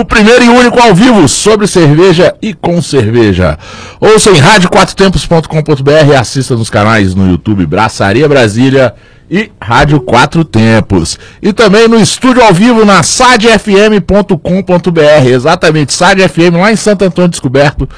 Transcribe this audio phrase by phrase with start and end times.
[0.00, 3.58] o primeiro e único ao vivo sobre cerveja e com cerveja.
[4.00, 8.94] Ouça em rádio4tempos.com.br e assista nos canais no YouTube Braçaria Brasília
[9.30, 11.18] e Rádio Quatro Tempos.
[11.40, 17.30] E também no estúdio ao vivo na sadfm.com.br, exatamente, Sad FM lá em Santo Antônio
[17.30, 17.88] Descoberto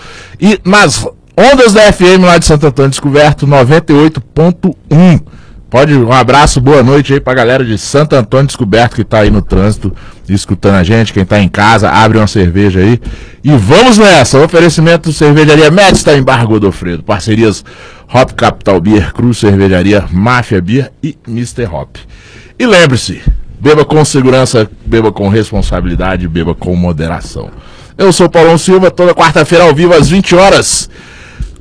[0.40, 1.06] e nas
[1.36, 5.20] ondas da FM lá de Santo Antônio Descoberto 98.1.
[5.72, 9.30] Pode, um abraço, boa noite aí pra galera de Santo Antônio Descoberto que tá aí
[9.30, 9.90] no trânsito,
[10.28, 11.14] escutando a gente.
[11.14, 13.00] Quem tá em casa, abre uma cerveja aí.
[13.42, 14.38] E vamos nessa!
[14.38, 17.02] oferecimento Cervejaria Médici está em Barra Godofredo.
[17.02, 17.64] Parcerias
[18.12, 21.64] Hop Capital Beer, Cruz Cervejaria, Máfia Beer e Mr.
[21.64, 21.96] Hop.
[22.58, 23.22] E lembre-se,
[23.58, 27.48] beba com segurança, beba com responsabilidade, beba com moderação.
[27.96, 30.90] Eu sou Paulão Silva, toda quarta-feira ao vivo às 20 horas.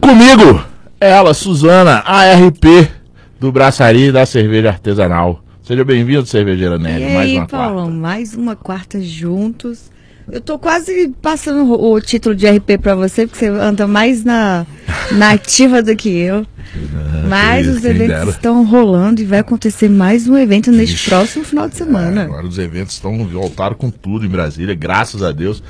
[0.01, 0.61] Comigo,
[0.99, 2.99] ela, Suzana, ARP
[3.41, 5.43] do Braçaria e da Cerveja Artesanal.
[5.63, 7.01] Seja bem-vindo, cervejeira Nelly.
[7.01, 7.91] E aí, mais uma Paulão, quarta.
[7.91, 9.89] mais uma quarta juntos.
[10.31, 14.67] Eu tô quase passando o, título de RP para você, porque você anda mais na,
[15.13, 16.45] na ativa do que eu.
[16.93, 18.29] Ah, Mas os eventos dera.
[18.29, 22.21] estão rolando e vai acontecer mais um evento neste Ixi, próximo final de semana.
[22.21, 25.63] É, agora os eventos estão voltaram com tudo em Brasília, graças a Deus.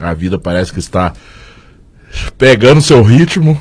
[0.00, 1.12] A vida parece que está
[2.38, 3.60] pegando seu ritmo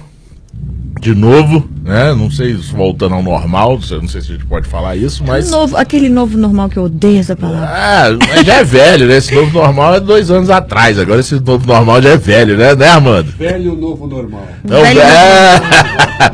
[1.00, 2.14] de novo, né?
[2.14, 5.50] Não sei se voltando ao normal, não sei se a gente pode falar isso, mas.
[5.50, 7.68] Novo, aquele novo normal que eu odeio essa palavra.
[7.68, 9.18] É, mas já é velho, né?
[9.18, 11.00] Esse novo normal é dois anos atrás.
[11.00, 13.32] Agora esse novo normal já é velho, né, né, Armando?
[13.32, 14.48] Velho novo normal.
[14.64, 16.32] Então, velho é...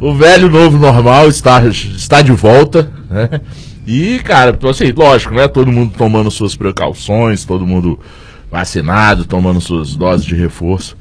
[0.00, 3.40] o velho novo normal está, está de volta, né?
[3.86, 5.46] E, cara, assim, lógico, né?
[5.46, 7.98] Todo mundo tomando suas precauções, todo mundo
[8.50, 10.96] vacinado, tomando suas doses de reforço.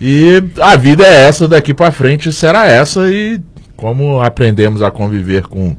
[0.00, 3.40] E a vida é essa, daqui para frente será essa e
[3.76, 5.76] como aprendemos a conviver com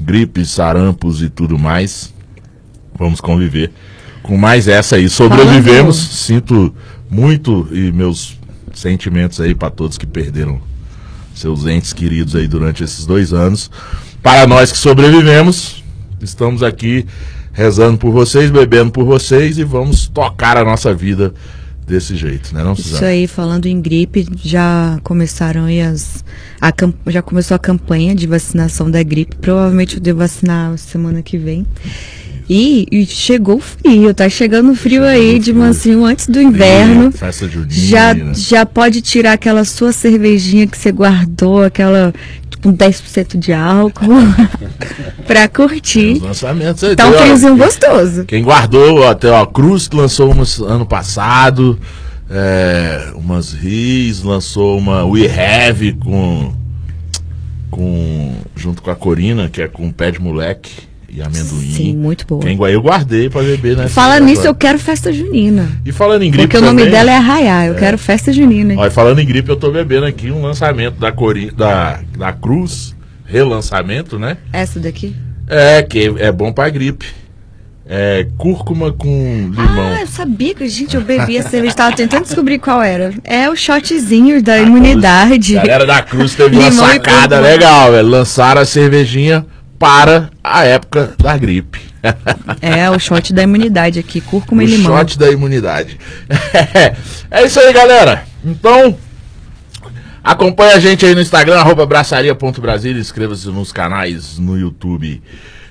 [0.00, 2.12] gripes, sarampos e tudo mais,
[2.96, 3.72] vamos conviver
[4.22, 5.08] com mais essa aí.
[5.08, 6.74] Sobrevivemos, sinto
[7.08, 8.38] muito e meus
[8.72, 10.60] sentimentos aí para todos que perderam
[11.34, 13.70] seus entes queridos aí durante esses dois anos.
[14.22, 15.82] Para nós que sobrevivemos,
[16.20, 17.06] estamos aqui
[17.52, 21.34] rezando por vocês, bebendo por vocês e vamos tocar a nossa vida
[21.90, 22.96] desse jeito, né, não, Suzana?
[22.96, 26.24] Isso aí, falando em gripe, já começaram aí as.
[26.60, 26.72] A,
[27.08, 29.36] já começou a campanha de vacinação da gripe.
[29.36, 31.66] Provavelmente eu devo vacinar semana que vem.
[32.48, 37.12] E, e, chegou o frio, tá chegando frio chegando aí de mansinho antes do inverno.
[37.12, 37.70] Festa junina.
[37.70, 42.12] Já, já pode tirar aquela sua cervejinha que você guardou, aquela
[42.62, 44.06] com 10% de álcool
[45.26, 46.12] pra curtir.
[46.12, 46.96] Os lançamentos aí.
[46.96, 48.24] Tá um friozinho gostoso.
[48.24, 51.78] Quem guardou até a Cruz que lançou umas ano passado,
[52.28, 56.52] é, umas Riz, lançou uma We Have com,
[57.70, 61.72] com junto com a Corina, que é com pé de moleque e amendoim.
[61.72, 62.40] Sim, muito boa.
[62.42, 63.88] Quem eu guardei para beber né?
[63.88, 65.68] Fala nisso, eu quero festa junina.
[65.84, 67.78] E falando em gripe Porque também, o nome dela é Arraiar, eu é.
[67.78, 68.74] quero festa junina.
[68.76, 72.94] Olha, falando em gripe, eu tô bebendo aqui um lançamento da, Cori da, da Cruz,
[73.24, 74.36] relançamento, né?
[74.52, 75.14] Essa daqui?
[75.48, 77.06] É, que é bom pra gripe.
[77.92, 79.92] É, cúrcuma com limão.
[79.96, 81.74] Ah, eu sabia que, gente, eu bebia cerveja.
[81.74, 83.12] Tava tentando descobrir qual era.
[83.24, 85.58] É o shotzinho da a imunidade.
[85.58, 88.06] A galera da Cruz teve uma sacada legal, velho.
[88.06, 89.44] Lançaram a cervejinha
[89.80, 91.80] para a época da gripe.
[92.60, 94.94] É, o shot da imunidade aqui, cúrcuma o e limão.
[94.94, 95.98] O shot da imunidade.
[97.32, 98.24] É isso aí, galera.
[98.44, 98.98] Então,
[100.22, 105.22] acompanha a gente aí no Instagram, arroba braçaria.brasília, inscreva-se nos canais no YouTube.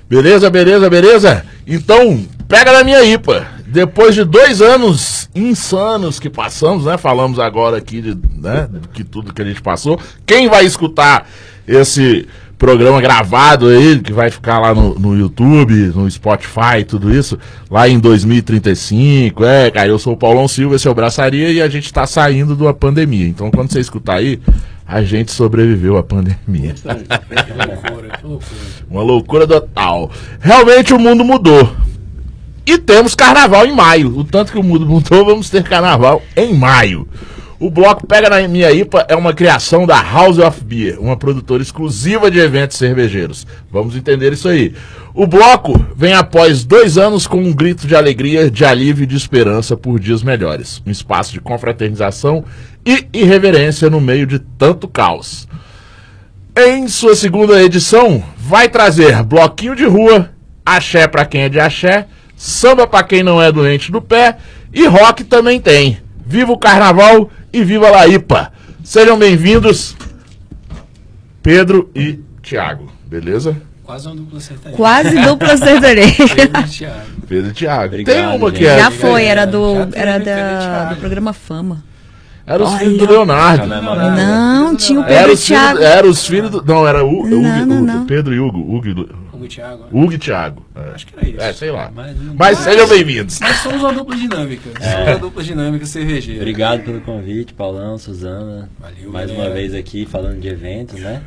[0.08, 1.44] Beleza, beleza, beleza?
[1.66, 3.46] Então, pega na minha IPA.
[3.66, 6.96] Depois de dois anos insanos que passamos, né?
[6.96, 10.00] Falamos agora aqui de né, que tudo que a gente passou.
[10.26, 11.28] Quem vai escutar
[11.68, 12.26] esse
[12.60, 17.38] programa gravado aí, que vai ficar lá no, no YouTube, no Spotify, tudo isso,
[17.70, 19.42] lá em 2035.
[19.42, 22.06] É, cara, eu sou o Paulão Silva, esse é o Braçaria e a gente tá
[22.06, 23.26] saindo de uma pandemia.
[23.26, 24.38] Então, quando você escutar aí,
[24.86, 26.74] a gente sobreviveu à pandemia.
[28.90, 30.10] uma loucura total.
[30.38, 31.74] Realmente o mundo mudou.
[32.66, 34.18] E temos carnaval em maio.
[34.18, 37.08] O tanto que o mundo mudou, vamos ter carnaval em maio.
[37.60, 41.62] O bloco Pega na Minha IPA é uma criação da House of Beer, uma produtora
[41.62, 43.46] exclusiva de eventos cervejeiros.
[43.70, 44.74] Vamos entender isso aí.
[45.12, 49.14] O bloco vem após dois anos com um grito de alegria, de alívio e de
[49.14, 50.82] esperança por dias melhores.
[50.86, 52.46] Um espaço de confraternização
[52.82, 55.46] e irreverência no meio de tanto caos.
[56.56, 60.30] Em sua segunda edição, vai trazer bloquinho de rua,
[60.64, 64.38] axé para quem é de axé, samba para quem não é doente do pé
[64.72, 65.98] e rock também tem.
[66.30, 68.52] Viva o carnaval e viva a Laípa!
[68.84, 69.96] Sejam bem-vindos,
[71.42, 73.56] Pedro e Tiago, beleza?
[73.82, 74.76] Quase uma dupla sertaneja.
[74.76, 76.36] Quase dupla sertaneja.
[76.46, 77.00] Pedro e Thiago.
[77.28, 77.84] Pedro e Tiago.
[77.94, 78.78] Obrigado, Tem uma que é.
[78.78, 81.82] Já foi, era do, era da, do programa Fama.
[82.46, 82.78] Era os Olha.
[82.78, 83.66] filhos do Leonardo.
[83.66, 85.78] Não, tinha o Era Pedro e Thiago.
[85.80, 86.64] era os filhos do.
[86.64, 88.06] Não, era o, Não, Hugo- não, o- não.
[88.06, 88.58] Pedro e Hugo.
[88.76, 88.94] Hugo, e
[89.40, 89.82] Hugo e Thiago.
[89.84, 89.88] né?
[89.92, 90.66] Hugo e Thiago.
[90.74, 90.90] É.
[90.94, 91.40] Acho que era isso.
[91.40, 91.90] É, sei lá.
[91.94, 93.40] Mas, não- Mas sejam bem-vindos.
[93.40, 94.70] Nós somos uma dupla dinâmica.
[94.80, 96.40] Somos uma dupla dinâmica cervejeira.
[96.40, 98.68] Obrigado pelo convite, Paulão, Suzana.
[98.78, 99.48] Valeu, Mais galera.
[99.48, 101.22] uma vez aqui falando de eventos, né?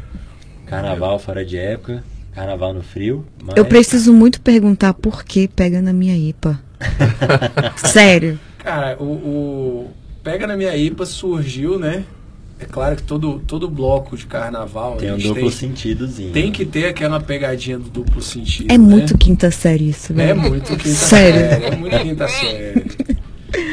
[0.66, 3.26] Carnaval fora de época, carnaval no frio.
[3.44, 3.56] Mas...
[3.58, 6.60] Eu preciso muito perguntar por que pega na minha IPA.
[7.78, 8.40] Sério.
[8.60, 9.92] Cara, o, o
[10.24, 12.06] Pega na Minha IPA surgiu, né?
[12.64, 16.32] É claro que todo, todo bloco de carnaval Tem um duplo tem, sentidozinho.
[16.32, 18.72] tem que ter aquela pegadinha do duplo sentido.
[18.72, 18.84] É né?
[18.84, 20.40] muito quinta série isso, É velho.
[20.40, 21.40] muito quinta Sério.
[21.42, 21.66] série.
[21.66, 22.86] É muito quinta série.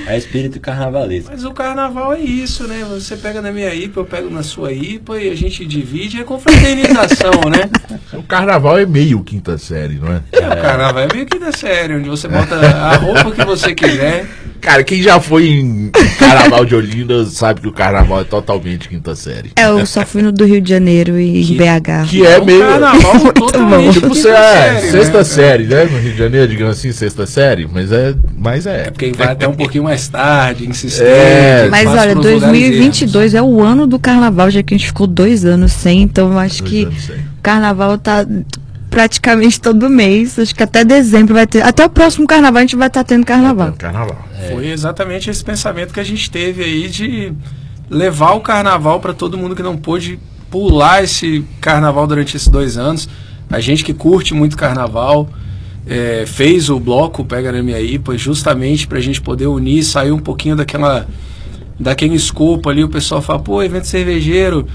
[0.09, 1.31] É espírito carnavalesco.
[1.31, 2.85] Mas o carnaval é isso, né?
[2.91, 6.21] Você pega na minha IPA, eu pego na sua IPA e a gente divide.
[6.21, 7.71] É confraternização, né?
[8.13, 10.21] O carnaval é meio quinta série, não é?
[10.33, 13.73] É, o carnaval é meio que da série, onde você bota a roupa que você
[13.73, 14.27] quiser.
[14.61, 19.15] Cara, quem já foi em carnaval de Olinda sabe que o carnaval é totalmente quinta
[19.15, 19.53] série.
[19.57, 22.07] É, eu só fui no do Rio de Janeiro e Que- BH.
[22.09, 22.61] Que é um meio.
[22.61, 24.35] carnaval totalmente Tipo, você é
[24.81, 25.25] série, sexta né?
[25.25, 25.85] série, né?
[25.85, 28.15] No Rio de Janeiro, digamos assim, sexta série, mas é.
[28.37, 28.87] Mas é.
[28.87, 31.09] É porque vai até um pouquinho mais tarde, insistente.
[31.09, 34.87] É, Mas olha, pelos lugares 2022 é o ano do carnaval, já que a gente
[34.89, 37.17] ficou dois anos sem, então eu acho Dois que anos sem.
[37.43, 38.27] carnaval tá
[38.91, 40.39] praticamente todo mês.
[40.39, 41.63] Acho que até dezembro vai ter.
[41.63, 43.73] Até o próximo carnaval a gente vai estar tendo carnaval.
[43.79, 44.29] Carnaval.
[44.35, 44.51] ermos.
[44.53, 47.33] Foi exatamente esse pensamento que a gente teve aí de
[47.89, 50.19] levar o carnaval para todo mundo que não pôde
[50.51, 53.09] pular esse carnaval durante esses dois anos.
[53.49, 55.29] A gente que curte muito carnaval.
[55.87, 60.13] é, fez o bloco Pega na Minha IPA justamente para a gente poder unir, sair
[60.13, 61.07] um pouquinho daquela
[61.81, 64.67] daquele escopo ali, o pessoal fala, pô, evento cervejeiro,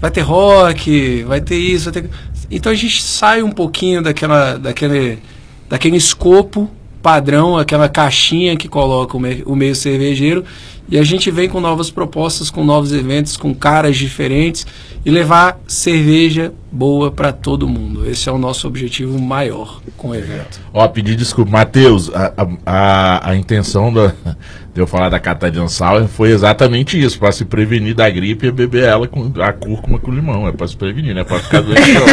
[0.00, 2.10] vai ter rock, vai ter isso, vai ter...
[2.54, 5.18] Então a gente sai um pouquinho daquela, daquele,
[5.68, 6.70] daquele escopo
[7.02, 10.44] padrão, aquela caixinha que coloca o, me- o meio cervejeiro,
[10.88, 14.66] e a gente vem com novas propostas, com novos eventos, com caras diferentes,
[15.04, 18.08] e levar cerveja boa para todo mundo.
[18.08, 20.60] Esse é o nosso objetivo maior com o evento.
[20.72, 21.50] Ó, pedir desculpa.
[21.50, 24.14] Matheus, a, a, a, a intenção da,
[24.74, 28.50] de eu falar da Catadian Sour foi exatamente isso, pra se prevenir da gripe e
[28.50, 30.48] beber ela com a cúrcuma com limão.
[30.48, 32.06] É pra se prevenir, não é pra ficar doente, não.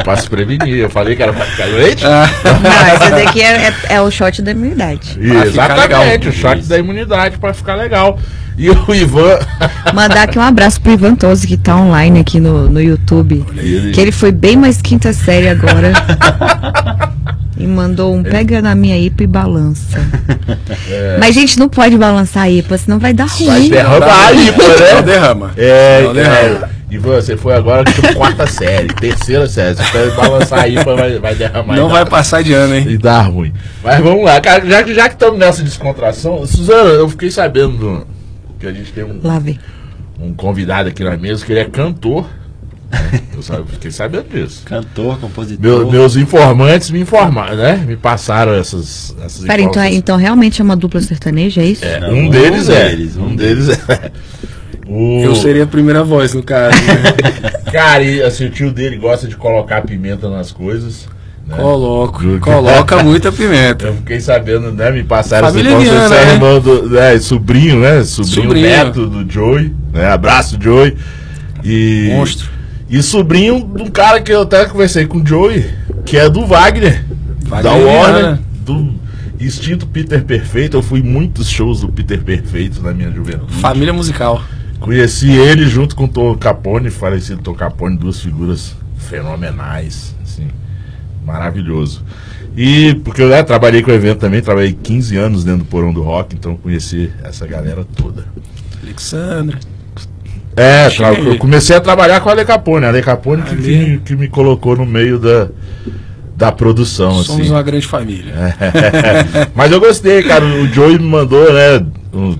[0.00, 0.76] É pra se prevenir.
[0.78, 2.02] Eu falei que era pra ficar doente?
[2.04, 5.16] Não, esse daqui é, é- é o shot da imunidade.
[5.20, 6.68] E exatamente, o Isso.
[6.68, 8.18] da imunidade pra ficar legal.
[8.58, 9.38] E o Ivan.
[9.94, 13.44] Mandar aqui um abraço pro Ivan Tosi, que tá online aqui no, no YouTube.
[13.56, 15.92] Ele- Que ele foi bem mais quinta série agora.
[17.56, 19.98] e mandou um pega na minha IPA e balança.
[21.20, 23.70] Mas, gente, não pode balançar a IPA, senão vai dar Vai ruim.
[23.70, 25.02] derramar aí, pô, Não né?
[25.02, 25.50] derrama.
[25.56, 26.66] É, Não derrama.
[26.68, 26.82] é.
[26.94, 29.74] Ivan, você foi agora tipo quarta série, terceira série.
[29.76, 31.74] Você vai balançar aí, vai, vai derramar.
[31.74, 32.84] Não e vai dar- passar de ano, hein?
[32.86, 33.50] E dá ruim.
[33.82, 37.78] Mas vamos lá, cara, já, que- já que estamos nessa descontração, Suzana, eu fiquei sabendo
[37.78, 38.06] do-
[38.60, 39.18] que a gente tem um,
[40.20, 42.26] um convidado aqui na mesa que ele é cantor.
[42.92, 43.20] Né?
[43.34, 44.62] Eu sabe- fiquei sabendo disso.
[44.64, 45.60] Cantor, compositor.
[45.64, 47.82] Meu- meus informantes me informaram, né?
[47.86, 49.96] Me passaram essas, essas Pera, então, informações.
[49.96, 51.84] então realmente é uma dupla sertaneja, é isso?
[51.84, 52.88] É, Não, um um deles é.
[52.90, 54.10] deles, um um deles é.
[54.86, 55.22] O...
[55.24, 56.76] Eu seria a primeira voz, no caso.
[56.84, 57.50] né?
[57.72, 61.08] Cara, e assim, o tio dele gosta de colocar pimenta nas coisas.
[61.46, 61.56] né?
[61.56, 62.22] Coloco.
[62.40, 63.86] Coloca muita pimenta.
[63.86, 64.90] Eu fiquei sabendo, né?
[64.90, 66.08] Me passaram essa Família informação.
[66.08, 66.32] Você Viana, é né?
[66.34, 66.88] irmão do.
[66.90, 68.04] né, sobrinho, né?
[68.04, 68.66] Sobrinho, Sobrinho.
[68.68, 69.74] neto do Joey.
[69.92, 70.06] Né?
[70.06, 70.94] Abraço, Joey.
[71.64, 72.10] E.
[72.14, 72.48] Monstro.
[72.92, 75.64] E sobrinho de um cara que eu até conversei com o Joey,
[76.04, 77.02] que é do Wagner.
[77.46, 78.20] Wagner da Warner.
[78.20, 78.42] Viana.
[78.60, 78.94] Do
[79.40, 80.76] Instinto Peter Perfeito.
[80.76, 83.54] Eu fui muitos shows do Peter Perfeito na minha juventude.
[83.54, 84.44] Família musical.
[84.78, 90.48] Conheci ele junto com o Tom Capone, falecido Tom Capone, duas figuras fenomenais, assim,
[91.24, 92.04] maravilhoso.
[92.54, 95.94] E porque eu né, trabalhei com o evento também, trabalhei 15 anos dentro do Porão
[95.94, 98.26] do Rock, então conheci essa galera toda.
[98.82, 99.56] Alexandre.
[100.56, 103.98] É, tra- eu comecei a trabalhar com a Ale Capone, a Ale Capone que, que,
[104.04, 105.48] que me colocou no meio da,
[106.36, 107.50] da produção, Somos assim.
[107.50, 108.34] uma grande família.
[109.54, 110.44] Mas eu gostei, cara.
[110.44, 111.84] O Joey me mandou, né?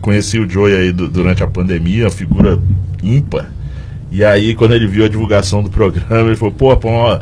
[0.03, 2.59] conheci o Joey aí du- durante a pandemia, uma figura
[3.03, 3.47] ímpar.
[4.11, 7.19] E aí, quando ele viu a divulgação do programa, ele falou, pô, pô, ó,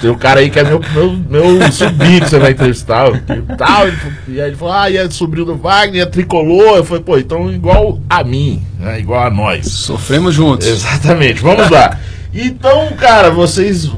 [0.00, 1.12] tem um cara aí que é meu, meu,
[1.50, 3.08] meu sobrinho que você vai entrevistar.
[3.08, 3.86] E, tal.
[3.88, 6.76] Ele falou- e aí ele falou, ah, e é sobrinho do Wagner, é tricolor.
[6.76, 9.00] Eu falei, pô, então igual a mim, né?
[9.00, 9.66] Igual a nós.
[9.66, 10.66] Sofremos juntos.
[10.66, 11.98] Exatamente, vamos lá.
[12.34, 13.90] Então, cara, vocês.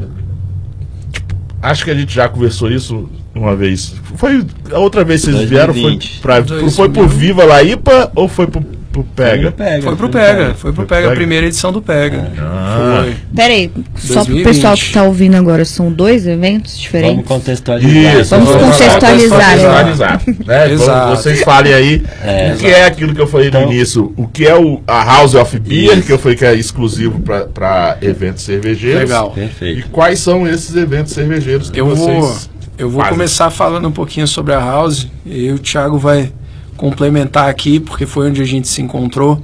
[1.12, 3.94] tipo, acho que a gente já conversou isso uma vez.
[4.16, 6.20] Foi a outra vez que vocês vieram foi 2020.
[6.20, 9.52] pra, foi por Viva Laípa ou foi pro, pro Pega?
[9.52, 9.82] Pega.
[9.82, 12.30] Foi pro Pega, foi pro Pega, a primeira edição do Pega.
[12.38, 13.02] Ah.
[13.04, 13.14] Foi.
[13.34, 14.44] Peraí, só pro 2020.
[14.44, 17.24] pessoal que tá ouvindo agora, são dois eventos Vamos diferentes?
[17.26, 18.20] contextualizar.
[18.20, 20.34] Isso, Vamos vamos contextualizar, contextualizar, né?
[20.40, 21.16] Então, Exato.
[21.16, 24.26] vocês falem aí É, o que é aquilo que eu falei Então- no início, o
[24.26, 26.02] que é o, a House of Beer, Isso.
[26.06, 27.20] que eu falei que é exclusivo
[27.54, 29.00] para eventos cervejeiros.
[29.02, 29.32] Legal.
[29.36, 29.88] E Perfeito.
[29.90, 33.16] quais são esses eventos cervejeiros que Eu vou, vocês eu vou fazem?
[33.16, 36.32] começar falando um pouquinho sobre a House e o Thiago vai
[36.80, 39.42] complementar aqui, porque foi onde a gente se encontrou.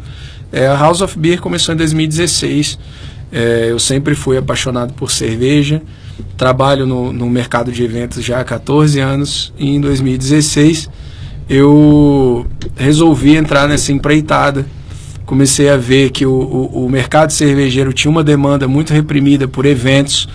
[0.50, 2.78] É, a House of Beer começou em 2016.
[3.31, 5.83] É, eu sempre fui apaixonado por cerveja.
[6.38, 9.52] Trabalho no, no mercado de eventos já há 14 anos.
[9.59, 10.88] E em 2016
[11.47, 14.64] eu resolvi entrar nessa empreitada.
[15.26, 19.66] Comecei a ver que o, o, o mercado cervejeiro tinha uma demanda muito reprimida por
[19.66, 20.26] eventos.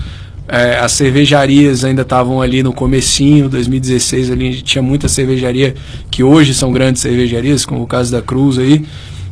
[0.54, 5.76] É, as cervejarias ainda estavam ali no comecinho, 2016 ali a gente tinha muita cervejaria
[6.12, 8.84] que hoje são grandes cervejarias, como o caso da Cruz aí.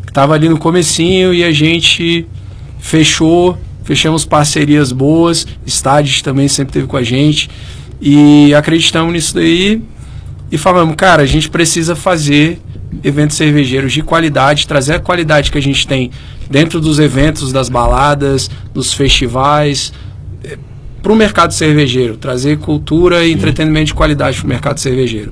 [0.08, 2.26] Estava ali no comecinho e a gente
[2.80, 7.50] fechou, fechamos parcerias boas, estádios também sempre teve com a gente
[8.00, 9.82] e acreditamos nisso daí
[10.50, 12.62] e falamos, cara, a gente precisa fazer
[13.04, 16.12] eventos cervejeiros de qualidade, trazer a qualidade que a gente tem
[16.50, 19.92] dentro dos eventos, das baladas, dos festivais,
[21.02, 25.32] para o mercado cervejeiro, trazer cultura e entretenimento de qualidade para o mercado cervejeiro.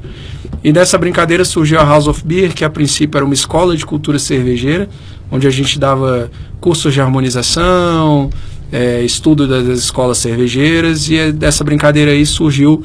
[0.63, 3.85] E dessa brincadeira surgiu a House of Beer, que a princípio era uma escola de
[3.85, 4.89] cultura cervejeira,
[5.31, 8.29] onde a gente dava cursos de harmonização,
[8.71, 12.83] eh, estudo das escolas cervejeiras, e eh, dessa brincadeira aí surgiu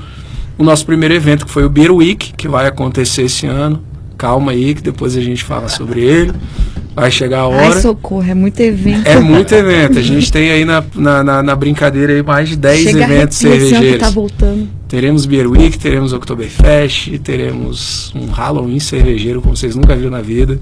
[0.58, 3.82] o nosso primeiro evento, que foi o Beer Week, que vai acontecer esse ano.
[4.18, 6.32] Calma aí, que depois a gente fala sobre ele.
[6.94, 7.75] Vai chegar a hora.
[7.75, 9.06] Ai, socorro, é muito evento.
[9.06, 9.99] É muito evento.
[9.99, 13.38] A gente tem aí na, na, na, na brincadeira aí mais de 10 Chega eventos
[13.38, 13.99] que cervejeiros.
[13.99, 14.68] tá voltando.
[14.88, 20.61] Teremos Beer Week, teremos Oktoberfest, teremos um Halloween cervejeiro, como vocês nunca viram na vida.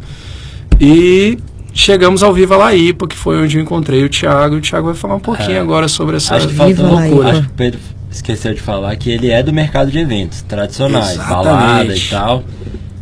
[0.81, 1.37] E
[1.75, 4.57] chegamos ao Viva La IPA, que foi onde eu encontrei o Thiago.
[4.57, 5.61] O Thiago vai falar um pouquinho É.
[5.61, 7.31] agora sobre essa Acho que lá, loucura.
[7.31, 11.11] Acho que o Pedro esqueceu de falar que ele é do mercado de eventos tradicionais,
[11.15, 11.45] Exatamente.
[11.45, 12.45] balada e tal.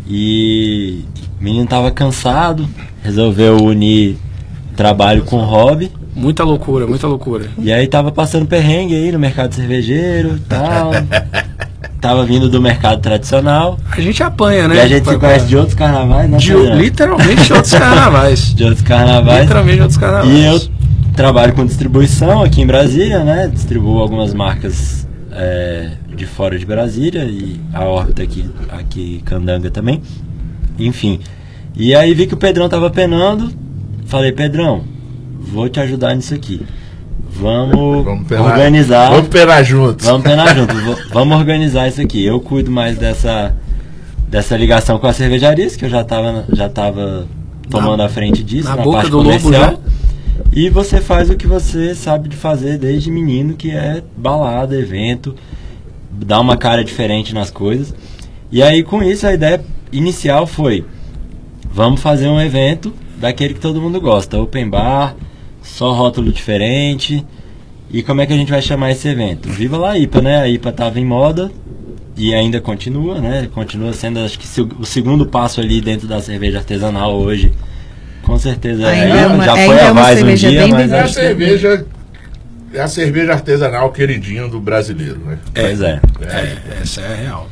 [0.08, 1.04] E
[1.38, 2.66] o menino tava cansado,
[3.02, 4.17] resolveu unir
[4.76, 5.90] trabalho com hobby.
[6.14, 7.47] Muita loucura, muita loucura.
[7.59, 10.90] E aí tava passando perrengue aí no mercado cervejeiro e tal.
[12.00, 13.78] tava vindo do mercado tradicional.
[13.90, 14.76] A gente apanha, né?
[14.76, 16.38] E a gente se conhece de outros carnavais, né?
[16.38, 18.55] de literalmente outros carnavais.
[18.55, 19.43] De outros carnavais.
[19.43, 20.33] literalmente outros carnavais.
[20.33, 20.61] E eu
[21.14, 23.49] trabalho com distribuição aqui em Brasília, né?
[23.52, 30.00] Distribuo algumas marcas é, de fora de Brasília e a órbita aqui, aqui Candanga também.
[30.78, 31.21] Enfim.
[31.78, 33.50] E aí vi que o Pedrão tava penando.
[34.06, 34.82] Falei, Pedrão,
[35.40, 36.61] vou te ajudar nisso aqui.
[37.30, 39.11] Vamos, penar- organizar.
[39.11, 40.04] Vamos penar juntos.
[40.06, 40.75] Vamos penar junto.
[40.75, 42.25] v- Vamos organizar isso aqui.
[42.25, 43.54] Eu cuido mais dessa
[44.28, 47.26] dessa ligação com as cervejarias, que eu já tava, já tava
[47.70, 49.80] tomando a frente disso, na na, parte do lobo comercial.
[50.52, 55.35] E você faz o que você sabe de fazer desde menino, que é balada, evento,
[56.11, 57.94] dar uma cara diferente nas coisas.
[58.52, 60.85] E aí com isso a ideia inicial foi:
[61.72, 65.14] vamos fazer um evento daquele que todo mundo gosta, open bar,
[65.62, 67.25] só rótulo diferente.
[67.90, 69.48] E como é que a gente vai chamar esse evento?
[69.48, 70.38] Viva lá IPA, né?
[70.40, 71.50] A IPA tava em moda
[72.16, 73.48] e ainda continua, né?
[73.54, 74.46] Continua sendo acho que
[74.78, 77.52] o segundo passo ali dentro da cerveja artesanal hoje.
[78.22, 80.70] Com certeza Ainda é, é uma- já foi é a mais um cerveja dia, bem
[80.72, 81.87] mas É a acho que cerveja.
[82.75, 85.38] É a cerveja artesanal queridinha do brasileiro, né?
[85.54, 85.98] Pois é.
[86.20, 87.48] É, essa é a real.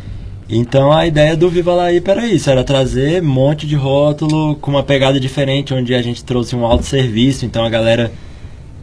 [0.49, 4.55] Então a ideia do Viva La IPA era isso, era trazer um monte de rótulo
[4.57, 8.13] com uma pegada diferente, onde a gente trouxe um autosserviço, então a galera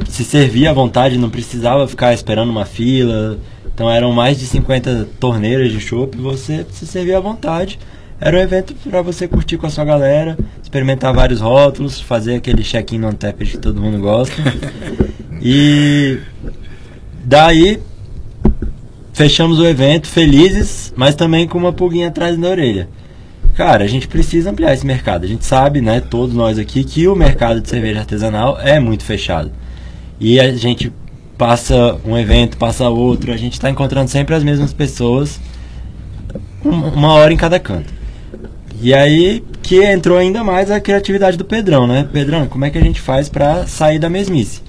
[0.09, 3.39] se servia à vontade, não precisava ficar esperando uma fila.
[3.73, 7.79] Então eram mais de 50 torneiras de chopp, você se servia à vontade.
[8.19, 12.63] Era um evento para você curtir com a sua galera, experimentar vários rótulos, fazer aquele
[12.63, 14.35] check-in no Antep que todo mundo gosta.
[15.41, 16.19] e
[17.23, 17.81] daí
[19.13, 22.89] fechamos o evento felizes, mas também com uma pulguinha atrás da orelha.
[23.55, 25.23] Cara, a gente precisa ampliar esse mercado.
[25.25, 29.03] A gente sabe, né, todos nós aqui, que o mercado de cerveja artesanal é muito
[29.03, 29.51] fechado.
[30.19, 30.91] E a gente
[31.37, 35.39] passa um evento, passa outro, a gente está encontrando sempre as mesmas pessoas,
[36.65, 37.93] um- uma hora em cada canto.
[38.81, 42.07] E aí que entrou ainda mais a criatividade do Pedrão, né?
[42.11, 44.61] Pedrão, como é que a gente faz pra sair da mesmice?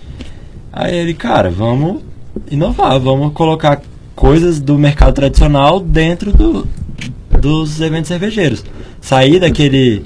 [0.73, 2.03] Aí ele, cara, vamos
[2.51, 3.81] inovar, vamos colocar
[4.15, 6.67] coisas do mercado tradicional dentro do,
[7.41, 8.65] dos eventos cervejeiros.
[9.01, 10.03] Sair daquele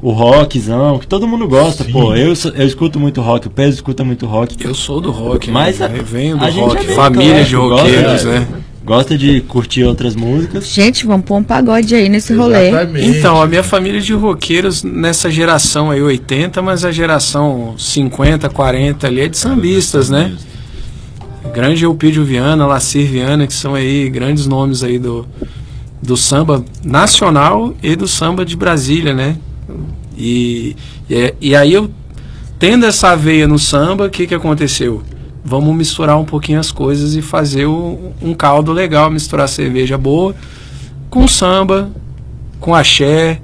[0.00, 1.92] o rockzão, que todo mundo gosta, Sim.
[1.92, 2.14] pô.
[2.14, 4.56] Eu, eu escuto muito rock, o Pedro escuta muito rock.
[4.64, 5.86] Eu sou do rock, Mas né?
[5.86, 8.48] a- Eu venho do a gente rock, é família de roqueiros, gosta- né?
[8.84, 10.66] Gosta de curtir outras músicas.
[10.66, 12.66] Gente, vamos pôr um pagode aí nesse rolê.
[12.70, 13.06] Exatamente.
[13.16, 19.06] Então, a minha família de roqueiros nessa geração aí, 80, mas a geração 50, 40
[19.06, 20.32] ali é de sambistas, né?
[21.52, 25.26] Grande Eupídio Viana, Lacir Viana, que são aí grandes nomes aí do,
[26.00, 29.36] do samba nacional e do samba de Brasília, né?
[30.16, 30.76] E,
[31.10, 31.90] e, e aí eu,
[32.58, 35.02] tendo essa veia no samba, o que, que aconteceu?
[35.44, 40.34] Vamos misturar um pouquinho as coisas e fazer o- um caldo legal, misturar cerveja boa
[41.10, 41.90] com samba,
[42.60, 43.40] com axé,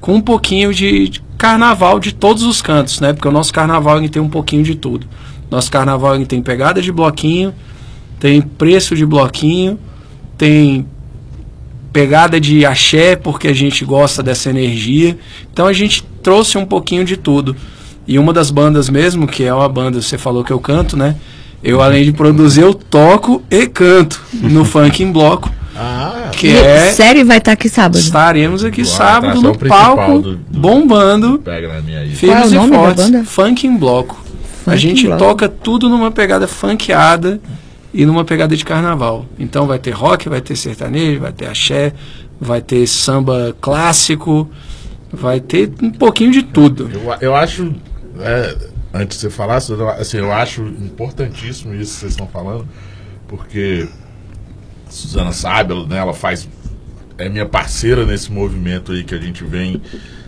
[0.00, 3.12] com um pouquinho de, carnaval de todos os cantos, né?
[3.12, 5.06] Porque o nosso carnaval tem um pouquinho de tudo.
[5.54, 7.54] Nosso carnaval tem pegada de bloquinho,
[8.18, 9.78] tem preço de bloquinho,
[10.36, 10.84] tem
[11.92, 15.16] pegada de axé, porque a gente gosta dessa energia.
[15.52, 17.54] Então a gente trouxe um pouquinho de tudo.
[18.04, 21.14] E uma das bandas mesmo, que é uma banda, você falou que eu canto, né?
[21.62, 26.56] Eu, além de produzir, eu toco e canto no Funk em Bloco, Ah, que E-
[26.56, 27.98] é Sério, vai estar aqui sábado.
[27.98, 32.12] Estaremos aqui A sábado atração no palco, do- do- bombando, pega na minha aí.
[32.16, 33.04] Qual é e fortes.
[33.10, 33.24] banda?
[33.24, 34.23] Funk em bloco.
[34.66, 35.22] A Funk gente em bloco.
[35.24, 37.40] toca tudo numa pegada funkeada
[37.92, 39.26] e numa pegada de carnaval.
[39.38, 41.92] Então vai ter rock, vai ter sertanejo, vai ter axé,
[42.40, 44.50] vai ter samba clássico,
[45.12, 46.90] vai ter um pouquinho de tudo.
[46.92, 47.72] Eu, eu acho,
[48.18, 48.56] é,
[48.92, 52.66] antes de você falar, eu, assim, eu acho importantíssimo isso que vocês estão falando,
[53.28, 53.88] porque
[54.86, 56.48] a Suzana sabe, ela, né, ela faz,
[57.16, 59.80] é minha parceira nesse movimento aí que a gente vem,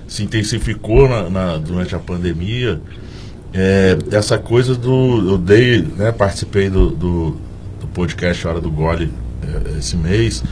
[0.07, 2.81] se intensificou na, na- durante a pandemia.
[3.59, 5.31] É, essa coisa do.
[5.31, 7.31] Eu dei, né, participei do, do,
[7.81, 9.11] do podcast Hora do Gole
[9.43, 10.45] é, esse mês.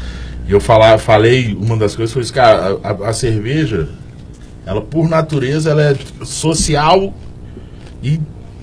[0.48, 3.88] E eu falar, falei, uma das coisas foi isso, cara, a, a- cerveja,
[4.66, 7.12] ela por natureza, ela é social
[8.02, 8.18] e,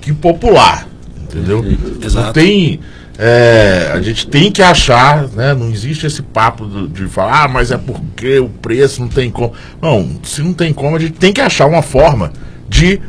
[0.07, 0.87] e popular.
[1.23, 1.61] Entendeu?
[1.63, 2.33] Não Exato.
[2.33, 2.79] tem.
[3.19, 5.53] é, a gente tem que achar, né?
[5.53, 9.29] Não existe esse papo do- de falar, ah, mas é porque o preço não tem
[9.29, 9.53] como.
[9.81, 12.31] Não, se não tem como, a gente tem que achar uma forma
[12.67, 12.99] de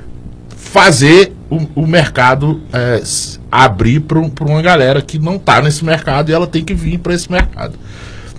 [0.72, 3.02] fazer o, o mercado é,
[3.50, 7.12] abrir para uma galera que não está nesse mercado e ela tem que vir para
[7.12, 7.74] esse mercado.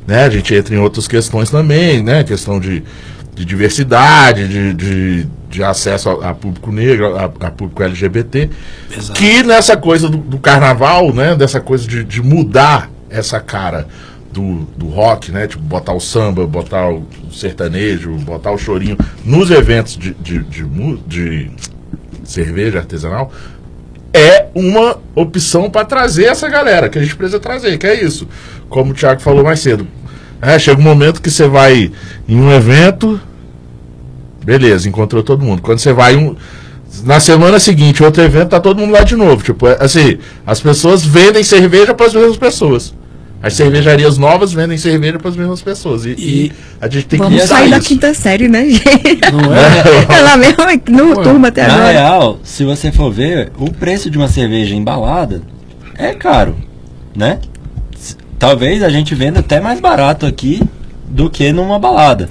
[0.08, 0.26] Né?
[0.26, 2.24] A gente entra em outras questões também, né?
[2.24, 2.84] Questão de,
[3.36, 8.50] de diversidade, de, de, de acesso a, a público negro, a, a público LGBT.
[8.92, 9.20] Exato.
[9.20, 11.36] Que nessa coisa do, do carnaval, né?
[11.36, 13.88] Dessa coisa de, de mudar essa cara
[14.32, 15.46] do, do rock, né?
[15.46, 20.64] Tipo, botar o samba, botar o sertanejo, botar o chorinho nos eventos de, de, de,
[21.06, 21.52] de
[22.24, 23.32] cerveja artesanal
[24.14, 28.28] é uma opção para trazer essa galera que a gente precisa trazer, que é isso.
[28.70, 29.88] Como o Thiago falou mais cedo.
[30.40, 31.92] É, chega um momento que você vai
[32.28, 33.20] em um evento,
[34.46, 35.62] beleza, encontrou todo mundo.
[35.62, 36.36] Quando você vai um,
[37.04, 39.42] na semana seguinte, outro evento, tá todo mundo lá de novo.
[39.44, 42.94] Tipo, é, assim, as pessoas vendem cerveja para as mesmas pessoas.
[43.44, 46.06] As cervejarias novas vendem cerveja para as mesmas pessoas.
[46.06, 49.32] E, e a gente tem que Vamos mudar sair da quinta série, né, gente?
[49.34, 50.08] Não é?
[50.18, 51.92] Ela mesma no turma até Na agora.
[51.92, 55.42] real, se você for ver, o preço de uma cerveja embalada
[55.98, 56.56] é caro,
[57.14, 57.40] né?
[58.40, 60.62] Talvez a gente venda até mais barato aqui
[61.08, 62.30] do que numa balada.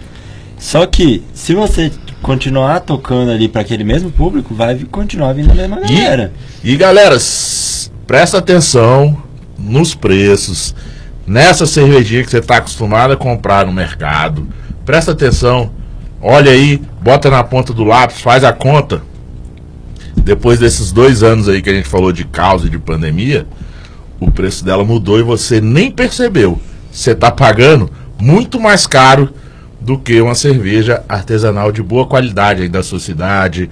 [0.59, 1.91] Só que, se você
[2.23, 6.33] continuar tocando ali para aquele mesmo público, vai continuar vindo a mesma E- galera.
[6.63, 9.21] E galera, s- presta atenção
[9.59, 10.75] nos preços,
[11.33, 14.47] nessa cervejinha que você está acostumado a comprar no mercado.
[14.85, 15.71] Presta atenção,
[16.21, 19.01] olha aí, bota na ponta do lápis, faz a conta.
[20.15, 23.47] Depois desses dois anos aí que a gente falou de caos e de pandemia,
[24.21, 26.61] o preço dela mudou e você nem percebeu.
[26.93, 27.91] Você está pagando
[28.21, 29.33] muito mais caro
[29.81, 33.71] do que uma cerveja artesanal de boa qualidade aí da sua cidade,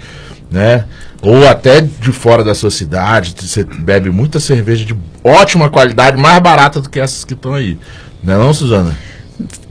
[0.51, 0.85] né?
[1.23, 3.35] Ou até de fora da sua cidade.
[3.37, 7.79] Você bebe muita cerveja de ótima qualidade, mais barata do que essas que estão aí.
[8.23, 8.97] Não é não, Suzana?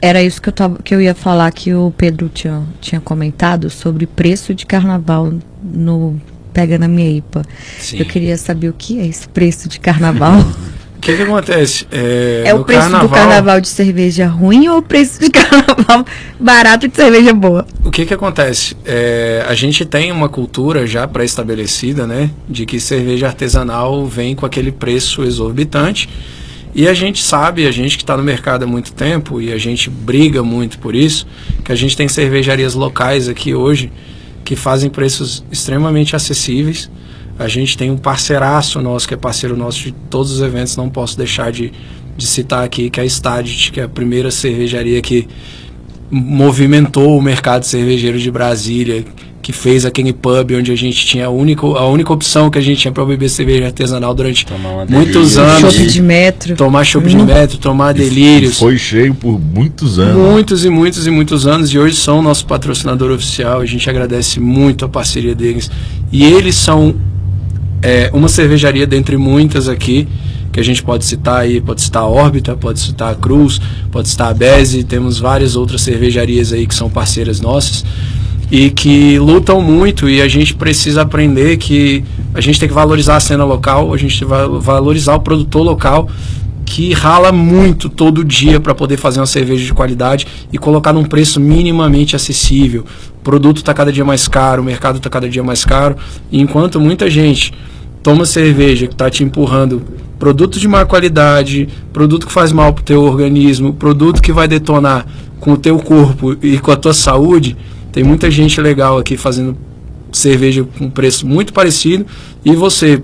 [0.00, 3.70] Era isso que eu, tava, que eu ia falar que o Pedro tinha, tinha comentado
[3.70, 6.20] sobre preço de carnaval no
[6.52, 7.42] Pega na Minha IPA.
[7.78, 7.98] Sim.
[7.98, 10.34] Eu queria saber o que é esse preço de carnaval.
[11.00, 11.86] O que, que acontece?
[11.90, 16.04] É, é o preço do carnaval de cerveja ruim ou o preço de carnaval
[16.38, 17.66] barato de cerveja boa?
[17.82, 18.76] O que que acontece?
[18.84, 22.30] É, a gente tem uma cultura já pré-estabelecida, né?
[22.46, 26.06] De que cerveja artesanal vem com aquele preço exorbitante.
[26.74, 29.58] E a gente sabe, a gente que está no mercado há muito tempo e a
[29.58, 31.26] gente briga muito por isso,
[31.64, 33.90] que a gente tem cervejarias locais aqui hoje
[34.44, 36.90] que fazem preços extremamente acessíveis.
[37.40, 40.90] A gente tem um parceiraço nosso, que é parceiro nosso de todos os eventos, não
[40.90, 41.72] posso deixar de,
[42.14, 45.26] de citar aqui, que é a Stadit, que é a primeira cervejaria que
[46.10, 49.04] movimentou o mercado cervejeiro de Brasília,
[49.40, 52.60] que fez aquele pub onde a gente tinha a única, a única opção que a
[52.60, 54.44] gente tinha para beber cerveja artesanal durante
[54.86, 55.60] muitos anos.
[55.74, 56.56] Chopp de metro.
[56.56, 57.24] Tomar chopp de Hum.
[57.24, 58.58] metro, tomar delírios.
[58.58, 60.14] Foi cheio por muitos anos.
[60.14, 63.60] Muitos e muitos e muitos anos e hoje são nosso patrocinador oficial.
[63.60, 65.70] A gente agradece muito a parceria deles.
[66.12, 66.94] E eles são
[67.82, 70.06] é, uma cervejaria dentre muitas aqui
[70.52, 74.08] que a gente pode citar aí, pode citar a Órbita, pode citar a Cruz, pode
[74.08, 77.84] citar a Beze, temos várias outras cervejarias aí que são parceiras nossas
[78.50, 82.02] e que lutam muito e a gente precisa aprender que
[82.34, 85.20] a gente tem que valorizar a cena local, a gente tem que va- valorizar o
[85.20, 86.08] produtor local
[86.70, 91.04] que rala muito todo dia para poder fazer uma cerveja de qualidade e colocar num
[91.04, 92.84] preço minimamente acessível.
[93.18, 95.96] O produto está cada dia mais caro, o mercado está cada dia mais caro.
[96.30, 97.52] E enquanto muita gente
[98.04, 99.82] toma cerveja que está te empurrando
[100.16, 104.46] produto de má qualidade, produto que faz mal para o teu organismo, produto que vai
[104.46, 105.04] detonar
[105.40, 107.56] com o teu corpo e com a tua saúde,
[107.90, 109.58] tem muita gente legal aqui fazendo
[110.12, 112.06] cerveja com preço muito parecido
[112.44, 113.02] e você,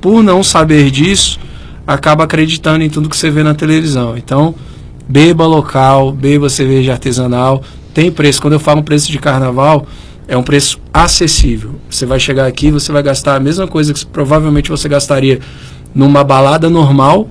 [0.00, 1.38] por não saber disso,
[1.86, 4.16] acaba acreditando em tudo que você vê na televisão.
[4.16, 4.54] Então,
[5.08, 8.40] beba local, beba cerveja artesanal, tem preço.
[8.40, 9.86] Quando eu falo preço de carnaval,
[10.26, 11.74] é um preço acessível.
[11.90, 15.40] Você vai chegar aqui, você vai gastar a mesma coisa que provavelmente você gastaria
[15.94, 17.28] numa balada normal,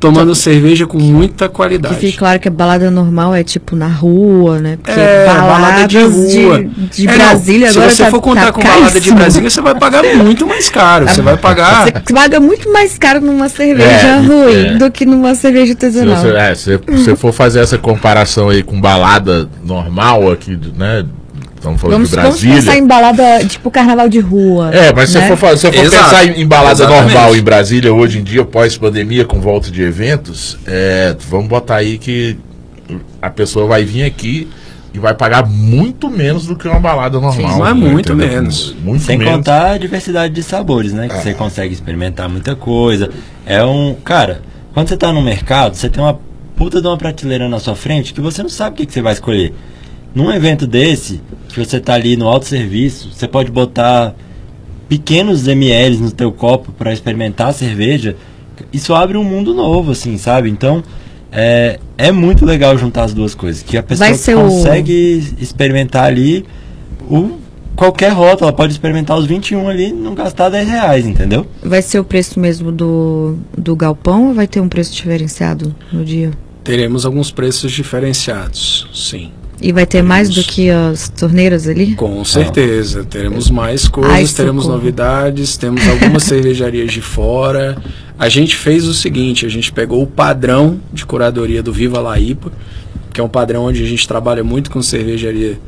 [0.00, 1.94] tomando cerveja com muita Que qualidade.
[1.96, 4.76] fique claro que a balada normal é tipo na rua, né?
[4.82, 6.58] Porque É, balada de rua.
[6.62, 8.90] de, de É, não, Brasília agora Se você tá- for contar tá com balada de
[8.92, 9.16] caríssimo.
[9.16, 11.08] Brasília, você vai pagar muito mais caro.
[11.08, 11.84] Você vai pagar.
[11.84, 14.74] Você paga muito mais caro numa cerveja É, ruim é.
[14.76, 16.16] do que numa cerveja Se artesanal.
[16.16, 21.04] você, é, se você for fazer essa comparação aí com balada normal aqui, né?
[21.62, 22.56] Estamos falando Vamos, de vamos Brasília.
[22.56, 24.74] pensar em balada, tipo carnaval de rua.
[24.74, 25.22] É, mas se né?
[25.22, 26.04] você for, fa- se for Exato.
[26.10, 27.14] pensar em, em balada Exatamente.
[27.14, 31.98] normal em Brasília hoje em dia, pós-pandemia, com volta de eventos, é, vamos botar aí
[31.98, 32.36] que
[33.20, 34.48] a pessoa vai vir aqui
[34.92, 37.58] e vai pagar muito menos do que uma balada normal.
[37.60, 38.28] mas né, muito entendeu?
[38.28, 38.74] menos.
[38.82, 39.32] Muito Sem menos.
[39.36, 41.08] contar a diversidade de sabores, né?
[41.08, 43.08] Que você consegue experimentar muita coisa.
[43.46, 43.94] É um.
[44.04, 44.42] Cara,
[44.74, 46.18] quando você tá no mercado, você tem uma
[46.56, 49.00] puta de uma prateleira na sua frente que você não sabe o que, que você
[49.00, 49.54] vai escolher.
[50.14, 54.14] Num evento desse, que você tá ali no autosserviço, você pode botar
[54.88, 58.16] pequenos ml no teu copo para experimentar a cerveja.
[58.72, 60.50] Isso abre um mundo novo, assim, sabe?
[60.50, 60.82] Então,
[61.30, 63.62] é, é muito legal juntar as duas coisas.
[63.62, 66.44] Que a pessoa ser o- consegue experimentar ali
[67.10, 67.38] o,
[67.74, 68.48] qualquer rótulo.
[68.48, 71.46] Ela pode experimentar os 21 ali e não gastar 10 reais, entendeu?
[71.62, 76.04] Vai ser o preço mesmo do, do galpão ou vai ter um preço diferenciado no
[76.04, 76.30] dia?
[76.62, 79.30] Teremos alguns preços diferenciados, sim.
[79.62, 80.54] E vai ter mais do Teremos.
[80.54, 81.94] que as torneiras ali?
[81.94, 83.04] Com certeza.
[83.04, 87.76] Teremos mais coisas, Ai, teremos novidades, temos algumas cervejarias de fora.
[88.18, 92.18] A gente fez o seguinte, a gente pegou o padrão de curadoria do Viva La
[92.18, 92.50] IPA,
[93.12, 95.58] que é um padrão onde a gente trabalha muito com cervejaria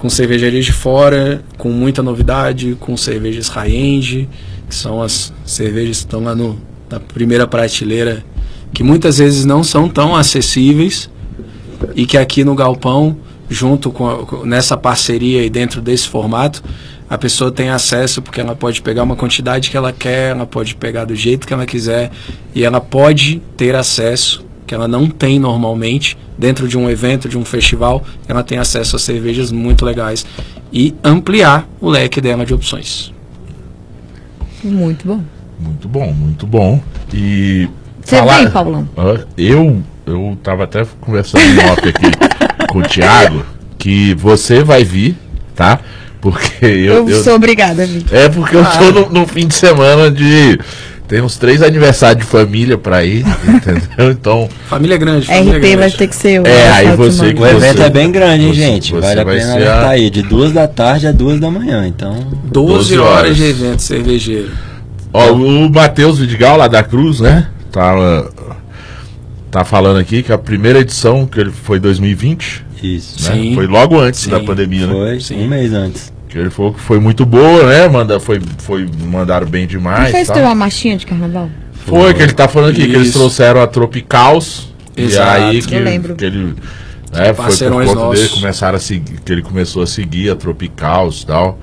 [0.00, 4.28] com cervejarias de fora, com muita novidade, com cervejas high-end,
[4.66, 8.24] que são as cervejas que estão lá no, na primeira prateleira,
[8.72, 11.10] que muitas vezes não são tão acessíveis
[11.94, 13.18] e que aqui no galpão,
[13.50, 16.62] junto com, a- com- nessa parceria e dentro desse formato,
[17.08, 20.76] a pessoa tem acesso porque ela pode pegar uma quantidade que ela quer, ela pode
[20.76, 22.10] pegar do jeito que ela quiser
[22.54, 27.36] e ela pode ter acesso que ela não tem normalmente dentro de um evento, de
[27.36, 30.24] um festival, ela tem acesso a cervejas muito legais
[30.72, 33.12] e ampliar o leque dela de opções.
[34.62, 35.20] Muito bom.
[35.58, 36.80] Muito bom, muito bom.
[37.12, 37.68] E.
[38.04, 38.88] Você falar- vem, Paulão?
[39.36, 43.44] Eu, eu tava até conversando em off aqui com o Thiago
[43.78, 45.16] que você vai vir,
[45.54, 45.78] tá?
[46.20, 46.94] Porque eu.
[46.94, 48.16] Eu, eu- sou obrigada, Vitor.
[48.16, 50.58] É porque eu tô no, no fim de semana de.
[51.08, 54.10] Tem uns três aniversários de família pra ir, entendeu?
[54.12, 54.48] Então.
[54.68, 55.96] Família grande, família RP vai grande.
[55.96, 56.46] ter que ser o.
[56.46, 58.92] É, aí você O evento Você- é bem grande, hein, gente?
[58.92, 61.50] você vale a vai pena alertar a- aí, de duas da tarde a duas da
[61.50, 61.84] manhã.
[61.86, 62.12] Então,
[62.44, 63.36] 12 12 horas horas.
[63.36, 64.50] de evento cervejeiro.
[65.12, 67.48] Ó, o Matheus Vidigal, lá da Cruz, né?
[67.72, 67.92] Tá,
[69.50, 73.28] tá falando aqui que a primeira edição, que ele foi 2020, isso.
[73.30, 73.36] né?
[73.36, 73.54] Sim.
[73.54, 74.30] Foi logo antes Sim.
[74.30, 74.92] da pandemia, né?
[74.92, 75.44] Foi Sim.
[75.44, 76.12] um mês antes.
[76.28, 77.88] Que ele falou que foi muito boa, né?
[77.88, 80.12] Manda, foi, foi, mandaram bem Não demais.
[80.12, 80.36] fez tal.
[80.36, 81.50] ter uma marchinha de carnaval?
[81.86, 83.18] Foi que ele tá falando aqui, que eles Isso.
[83.18, 84.72] trouxeram a Tropicals.
[84.96, 85.40] Exato.
[85.40, 86.14] E aí que, Eu lembro.
[86.14, 86.54] que ele.
[87.12, 91.22] É, foi por conta dele, começaram a seguir, que ele começou a seguir a Tropicals
[91.22, 91.58] e tal.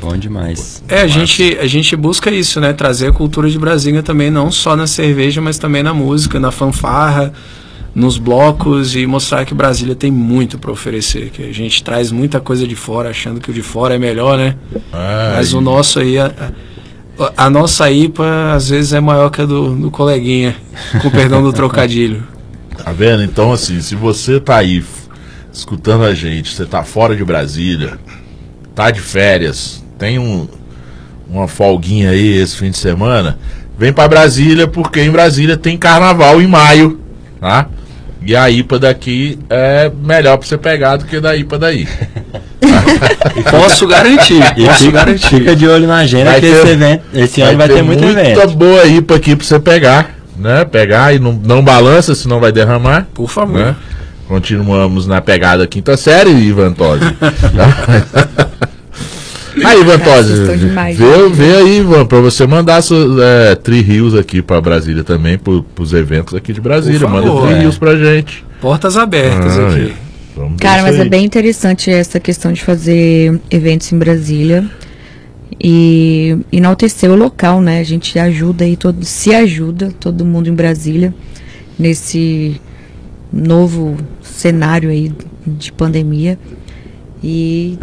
[0.00, 0.82] Bom demais.
[0.88, 2.72] É, a gente, a gente busca isso, né?
[2.72, 6.52] Trazer a cultura de Brasília também, não só na cerveja, mas também na música, na
[6.52, 7.32] fanfarra,
[7.94, 11.30] nos blocos e mostrar que Brasília tem muito para oferecer.
[11.30, 14.38] Que a gente traz muita coisa de fora, achando que o de fora é melhor,
[14.38, 14.54] né?
[14.92, 16.32] É, mas o nosso aí, a,
[17.36, 20.54] a- nossa IPA às vezes é maior que a do, do coleguinha,
[21.02, 22.22] com perdão do trocadilho.
[22.78, 23.24] Tá vendo?
[23.24, 24.82] Então, assim, se você tá aí
[25.52, 27.98] escutando a gente, você tá fora de Brasília,
[28.72, 30.46] tá de férias, tem um,
[31.28, 33.38] uma folguinha aí esse fim de semana,
[33.78, 37.00] vem pra Brasília, porque em Brasília tem carnaval em maio,
[37.40, 37.66] tá?
[38.20, 41.88] E a IPA daqui é melhor pra você pegar do que da IPA daí.
[43.50, 45.28] Posso garantir, posso fica, garantir.
[45.28, 48.02] fica de olho na agenda Vai que ter- esse, evento, esse ano vai ter, muito
[48.04, 48.48] muita evento.
[48.56, 50.64] boa IPA aqui pra você pegar, né?
[50.64, 53.06] Pegar e não, não balança, senão vai derramar.
[53.14, 53.56] Por favor.
[53.58, 53.76] né?
[54.26, 57.04] Continuamos na pegada quinta série, Ivan Tosi.
[59.66, 59.84] aí,
[60.58, 65.04] demais, vê, vê aí, Ivan, pra você mandar seus é, Tri Rios aqui pra Brasília
[65.04, 67.00] também, pro, pros eventos aqui de Brasília.
[67.00, 67.70] Por Manda favor, Tri é.
[67.72, 68.44] Pra gente.
[68.60, 69.92] Portas abertas Ah, aqui.
[70.36, 71.08] Vamos ver Cara, mas é aí.
[71.08, 74.64] bem interessante essa questão de fazer eventos em Brasília
[75.60, 77.80] e enaltecer o local, né?
[77.80, 81.12] A gente ajuda aí, todo, se ajuda todo mundo em Brasília
[81.78, 82.60] nesse
[83.32, 85.12] novo cenário aí
[85.46, 86.38] de pandemia
[87.22, 87.78] e,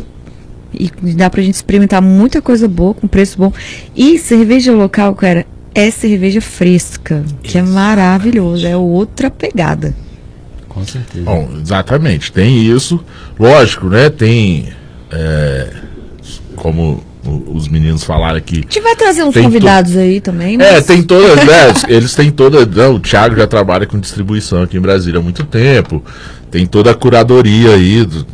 [0.80, 3.52] e dá pra gente experimentar muita coisa boa com preço bom.
[3.96, 9.96] E cerveja local, cara, é cerveja fresca, que é maravilhoso, é outra pegada.
[10.70, 11.24] Com certeza.
[11.26, 13.04] Bom, exatamente, tem isso.
[13.40, 14.10] Lógico, né?
[14.10, 14.70] Tem.
[15.12, 15.70] é,
[16.56, 17.04] como
[17.48, 18.58] os meninos falaram aqui.
[18.60, 20.56] A gente vai trazer uns convidados aí também.
[20.62, 21.74] É, mas- tem todas, né?
[21.88, 22.66] Eles têm toda.
[22.66, 26.04] Não, o Thiago já trabalha com distribuição aqui em Brasília há muito tempo.
[26.52, 28.26] Tem toda a curadoria aí do-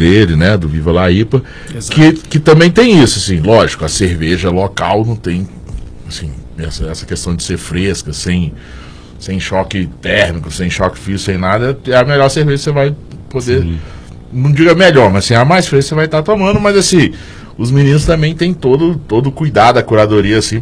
[0.00, 0.56] dele, né?
[0.56, 1.42] Do Viva La IPA.
[1.74, 1.94] Exato.
[1.94, 5.46] Que, que também tem isso, assim, lógico, a cerveja local não tem,
[6.08, 8.54] assim, essa, essa questão de ser fresca, sem,
[9.18, 12.94] sem choque térmico, sem choque físico, sem nada, é a melhor cerveja que você vai
[13.28, 13.66] poder.
[14.32, 17.12] Não diga melhor, mas assim, a mais fresca você vai estar tomando, mas assim,
[17.60, 20.58] os meninos também têm todo todo o cuidado, a curadoria, assim,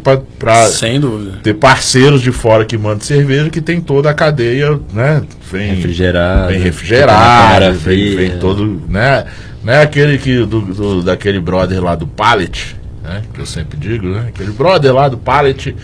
[0.99, 1.39] dúvida.
[1.41, 5.23] ter parceiros de fora que mandam cerveja, que tem toda a cadeia, né?
[5.49, 6.49] Vem Refrigerado.
[6.49, 6.61] Vem
[7.47, 9.25] câmara vem, vem todo, né?
[9.63, 13.21] Não é aquele que, do, do- daquele brother lá do Pallet, né?
[13.33, 14.25] Que eu sempre digo, né?
[14.27, 15.75] Aquele brother lá do Pallet,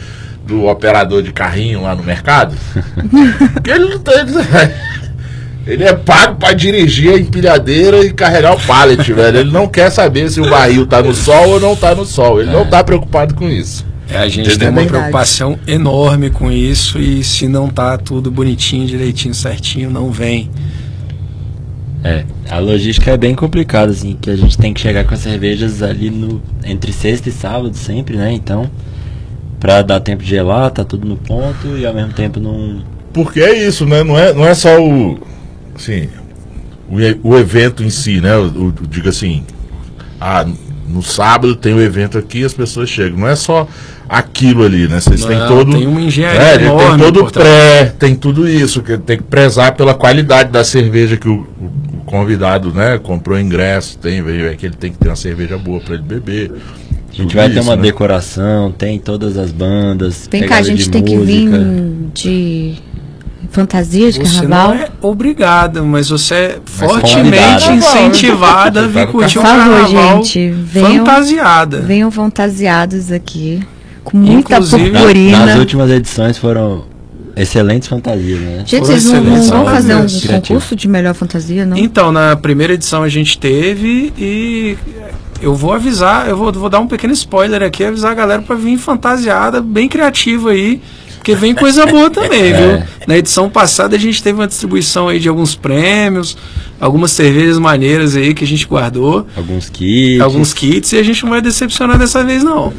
[0.45, 2.55] do operador de carrinho lá no mercado.
[3.63, 4.13] que ele não tem...
[5.67, 9.39] Ele é pago pra dirigir a empilhadeira e carregar o pallet, velho.
[9.39, 12.39] Ele não quer saber se o barril tá no sol ou não tá no sol.
[12.41, 13.85] Ele não tá preocupado com isso.
[14.07, 14.57] É, a gente Entendeu?
[14.59, 14.97] tem uma Verdade.
[14.99, 20.51] preocupação enorme com isso e se não tá tudo bonitinho, direitinho, certinho, não vem.
[22.03, 25.21] É, a logística é bem complicada, assim, que a gente tem que chegar com as
[25.21, 28.31] cervejas ali no entre sexta e sábado sempre, né?
[28.31, 28.69] Então,
[29.59, 32.83] pra dar tempo de gelar, tá tudo no ponto e ao mesmo tempo não.
[33.11, 34.03] Porque é isso, né?
[34.03, 35.17] Não é, não é só o.
[35.75, 36.09] Assim.
[36.89, 38.35] O, o evento em si, né?
[38.37, 39.43] O, o- diga assim.
[40.19, 40.45] Ah,
[40.87, 43.19] no sábado tem o evento aqui as pessoas chegam.
[43.19, 43.67] Não é só
[44.07, 44.99] aquilo ali, né?
[44.99, 45.71] Vocês têm todo.
[45.71, 48.81] tem uma engenharia é, tem todo o pré, tem tudo isso.
[48.81, 52.99] Que tem que prezar pela qualidade da cerveja que o, o- o convidado, né?
[52.99, 56.03] Comprou ingresso, tem, veio, é que ele tem que ter uma cerveja boa para ele
[56.03, 56.51] beber.
[57.11, 60.27] A gente vai ter uma decoração, tem todas as bandas.
[60.29, 61.65] Vem cá, a gente tem que vir música.
[62.13, 62.73] de
[63.55, 64.75] fantasia de Você carnaval.
[64.75, 66.91] não é obrigado, mas você é convidado.
[67.01, 71.79] fortemente incentivada a Você tá vir no curtir o Por favor, carnaval gente, venham- fantasiada.
[71.81, 73.61] Venham fantasiados aqui.
[74.03, 75.45] Com muita Inclusive, Na- purpurina.
[75.47, 76.83] nas últimas edições foram
[77.35, 78.63] excelentes fantasias, né?
[78.65, 80.21] Gente, vocês não, não vão fazer um fantasias.
[80.23, 80.47] Criativo.
[80.59, 81.75] concurso de melhor fantasia, não?
[81.77, 84.77] Então, na primeira edição a gente teve e
[85.41, 88.55] eu vou avisar, eu vou, vou dar um pequeno spoiler aqui, avisar a galera pra
[88.55, 90.79] vir fantasiada, bem criativa aí,
[91.25, 92.83] porque vem coisa boa também, viu?
[93.07, 96.37] Na edição passada a gente teve uma distribuição aí de alguns prêmios,
[96.79, 100.21] algumas cervejas maneiras aí que a gente guardou, Alguns kits.
[100.21, 102.71] alguns kits e a gente não vai decepcionar dessa vez não.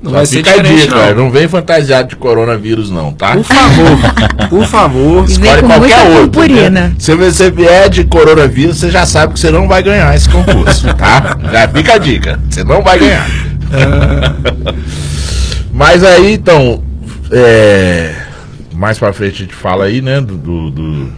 [0.00, 1.24] Não Só vai ser fica a diferente dica, cara, não.
[1.24, 3.32] não vem fantasiado de coronavírus, não, tá?
[3.32, 3.98] Por favor,
[4.48, 5.24] por favor.
[5.24, 6.70] Escolhe qualquer outro.
[6.70, 6.92] né?
[7.00, 10.86] Se você vier de coronavírus, você já sabe que você não vai ganhar esse concurso,
[10.94, 11.36] tá?
[11.50, 12.38] Já fica a dica.
[12.48, 13.28] Você não vai ganhar.
[15.72, 16.80] Mas aí, então,
[17.30, 18.14] é,
[18.74, 21.08] mais pra frente a gente fala aí, né, do, do, do,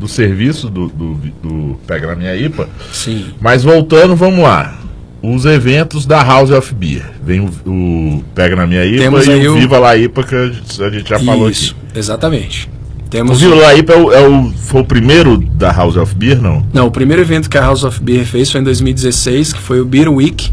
[0.00, 2.68] do serviço do, do, do Pega na Minha IPA.
[2.92, 3.26] Sim.
[3.40, 4.74] Mas voltando, vamos lá.
[5.22, 7.02] Os eventos da House of Beer.
[7.24, 10.34] Vem o, o Pega na Minha IPA Temos e o o- Viva La IPA que
[10.34, 11.52] a gente, a gente já falou aqui.
[11.56, 12.68] Isso, exatamente.
[13.04, 16.14] O Temos Viva La IPA é o, é o- foi o primeiro da House of
[16.14, 16.64] Beer, não?
[16.72, 19.80] Não, o primeiro evento que a House of Beer fez foi em 2016, que foi
[19.80, 20.52] o Beer Week,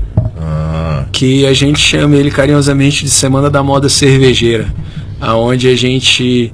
[1.13, 4.73] que a gente chama ele carinhosamente de Semana da Moda Cervejeira,
[5.21, 6.52] aonde a gente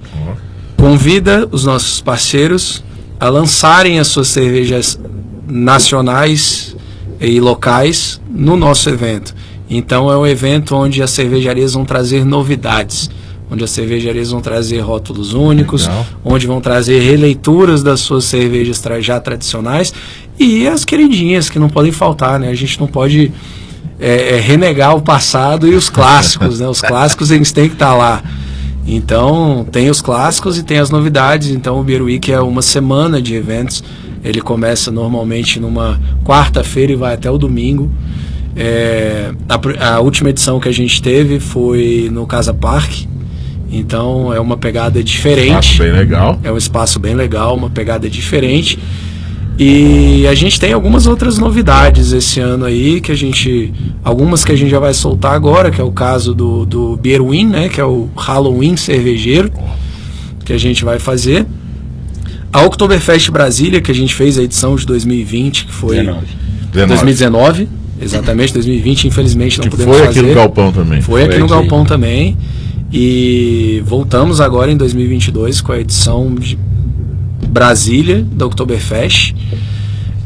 [0.75, 2.83] convida os nossos parceiros
[3.17, 4.99] a lançarem as suas cervejas
[5.47, 6.75] nacionais
[7.21, 9.33] e locais no nosso evento.
[9.69, 13.09] Então é um evento onde as cervejarias vão trazer novidades,
[13.49, 16.05] onde as cervejarias vão trazer rótulos únicos, Legal.
[16.23, 19.93] onde vão trazer releituras das suas cervejas já tradicionais
[20.37, 22.49] e as queridinhas que não podem faltar, né?
[22.49, 23.31] A gente não pode
[23.99, 26.67] é, é, renegar o passado e os clássicos, né?
[26.67, 28.23] Os clássicos eles têm que estar lá.
[28.87, 31.49] Então, tem os clássicos e tem as novidades.
[31.49, 33.83] Então, o Beer Week é uma semana de eventos.
[34.23, 37.91] Ele começa normalmente numa quarta-feira e vai até o domingo.
[38.55, 43.03] É, a, a última edição que a gente teve foi no Casa Park.
[43.71, 45.53] Então, é uma pegada diferente.
[45.53, 46.39] Acho bem legal.
[46.43, 48.79] É um espaço bem legal, uma pegada diferente.
[49.61, 53.73] E a gente tem algumas outras novidades esse ano aí, que a gente.
[54.01, 57.21] Algumas que a gente já vai soltar agora, que é o caso do, do Beer
[57.21, 57.67] Win, né?
[57.67, 59.51] Que é o Halloween cervejeiro,
[60.45, 61.45] que a gente vai fazer.
[62.53, 66.25] A Oktoberfest Brasília, que a gente fez a edição de 2020, que foi 19.
[66.71, 66.87] 19.
[66.87, 67.69] 2019,
[68.01, 70.19] exatamente, 2020, infelizmente não Que podemos foi fazer.
[70.21, 71.01] aqui no Galpão também.
[71.01, 71.49] Foi aqui no aí.
[71.49, 72.37] Galpão também.
[72.93, 76.57] E voltamos agora em 2022 com a edição de
[77.47, 79.33] Brasília da Oktoberfest.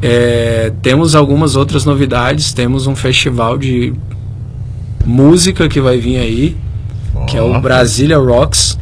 [0.02, 2.54] É, temos algumas outras novidades.
[2.54, 3.94] Temos um festival de
[5.06, 6.58] música que vai vir aí,
[7.28, 7.60] que é o.
[7.60, 8.78] Brasília Rocks,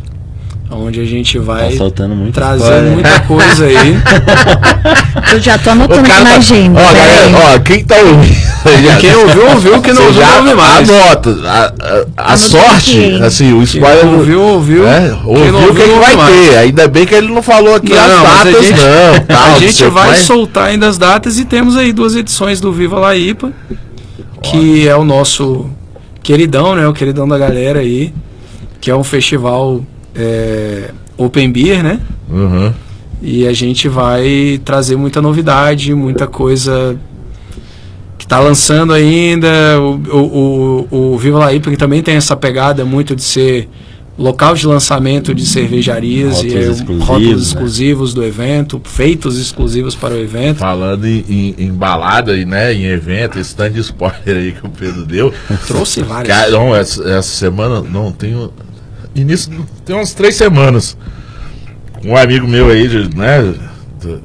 [0.72, 2.92] onde a gente vai Tá soltando muito trazer spoiler.
[2.94, 3.98] muita coisa aí.
[5.34, 6.80] Eu já tô anotando aqui na tá- agenda.
[6.82, 8.42] Ó, galera, ó, quem tá ouvindo.
[9.00, 10.90] Quem ouviu, ouviu, quem não ouviu, já não ouve mais.
[10.90, 11.38] Anota.
[11.46, 11.74] A,
[12.18, 14.06] a- a sorte, assim, o Quem spoiler.
[14.08, 14.88] ouviu, ouviu.
[14.88, 16.36] É, Quem ouviu não o que, não vai mais.
[16.36, 16.58] ter.
[16.58, 19.20] Ainda bem que ele não falou aqui as Não, mas a datas, gente- não.
[19.28, 22.72] tal, a não gente vai soltar ainda as datas e temos aí duas edições do
[22.74, 23.52] Viva La IPA,
[24.44, 25.70] que é o nosso
[26.24, 26.88] queridão, né?
[26.88, 28.14] O queridão da galera aí,
[28.80, 29.82] que é um festival
[30.16, 32.00] é, Open Beer, né?
[32.30, 32.74] Uhum.
[33.22, 36.98] E a gente vai trazer muita novidade, muita coisa
[38.18, 39.48] que tá lançando ainda.
[39.80, 43.70] O, o, o, Viva La IPA que também tem essa pegada muito de ser
[44.18, 47.42] local de lançamento de cervejarias Rótulos e é, exclusivos, rótulos né?
[47.42, 50.58] exclusivos do evento, feitos exclusivos para o evento.
[50.58, 54.66] Falando em, em, em balada e né, em evento, esse tanto de spoiler aí que
[54.66, 55.34] o Pedro deu.
[55.68, 56.34] Trouxe vários.
[56.34, 58.36] Cara, não, essa, essa semana, não, tem.
[59.16, 59.52] Início,
[59.86, 60.98] tem umas três semanas.
[62.04, 63.54] Um amigo meu aí, de, né,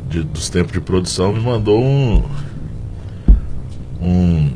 [0.08, 2.22] de- dos tempos de produção, me mandou um.
[4.00, 4.52] Um,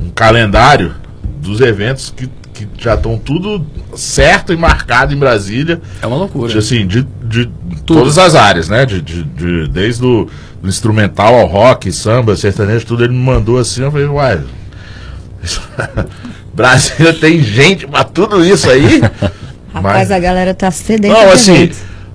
[0.00, 0.94] um calendário
[1.40, 5.80] dos eventos que, que já estão tudo certo e marcado em Brasília.
[6.00, 6.50] É uma loucura.
[6.52, 7.48] De, assim, de, de
[7.86, 8.84] todas as áreas, né?
[8.84, 10.28] De, de, de- desde o
[10.60, 14.40] do instrumental ao rock, samba, sertanejo, tudo ele me mandou assim, eu falei, uai.
[16.54, 19.00] Brasília tem gente pra tudo isso aí?
[19.72, 21.14] Rapaz, Mas- a galera tá sedenta.
[21.14, 21.70] Não, de assim,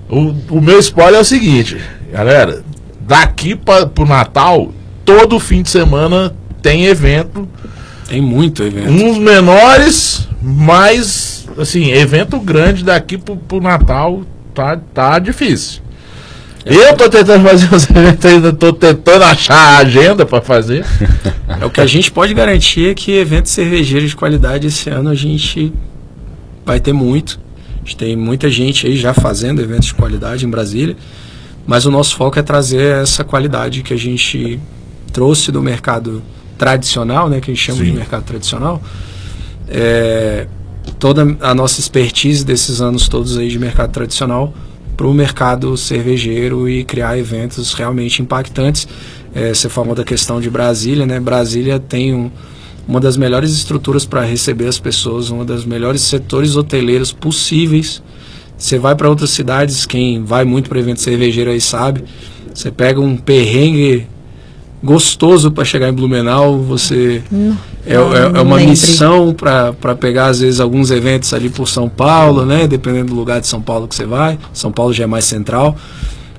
[0.08, 1.76] o, o meu spoiler é o seguinte,
[2.12, 2.62] galera,
[3.00, 4.72] daqui pra, pro Natal,
[5.04, 7.48] todo fim de semana tem evento,
[8.08, 8.90] Tem muito evento.
[8.90, 14.22] uns menores, mas, assim, evento grande daqui pro, pro Natal
[14.54, 15.82] tá, tá difícil.
[16.66, 20.84] Eu tô tentando fazer os eventos ainda, tô tentando achar a agenda pra fazer.
[21.60, 25.08] É o que a gente pode garantir é que eventos cervejeiros de qualidade esse ano
[25.08, 25.72] a gente
[26.66, 27.40] vai ter muito.
[27.88, 30.94] Gente tem muita gente aí já fazendo eventos de qualidade em Brasília,
[31.66, 34.60] mas o nosso foco é trazer essa qualidade que a gente
[35.10, 36.22] trouxe do mercado
[36.58, 37.86] tradicional, né, que a gente chama Sim.
[37.86, 38.82] de mercado tradicional.
[39.66, 40.46] É,
[40.98, 44.52] toda a nossa expertise desses anos todos aí de mercado tradicional
[44.94, 48.86] para o mercado cervejeiro e criar eventos realmente impactantes.
[49.34, 51.18] É, você falou da questão de Brasília, né?
[51.18, 52.30] Brasília tem um,
[52.88, 58.02] uma das melhores estruturas para receber as pessoas, uma das melhores setores hoteleiros possíveis.
[58.56, 62.02] Você vai para outras cidades, quem vai muito para evento cervejeiro aí sabe.
[62.52, 64.06] Você pega um perrengue
[64.82, 67.22] gostoso para chegar em Blumenau, você
[67.86, 68.70] é, é- é uma lembre.
[68.70, 72.66] missão para pegar às vezes alguns eventos ali por São Paulo, né?
[72.66, 74.38] Dependendo do lugar de São Paulo que você vai.
[74.52, 75.76] São Paulo já é mais central.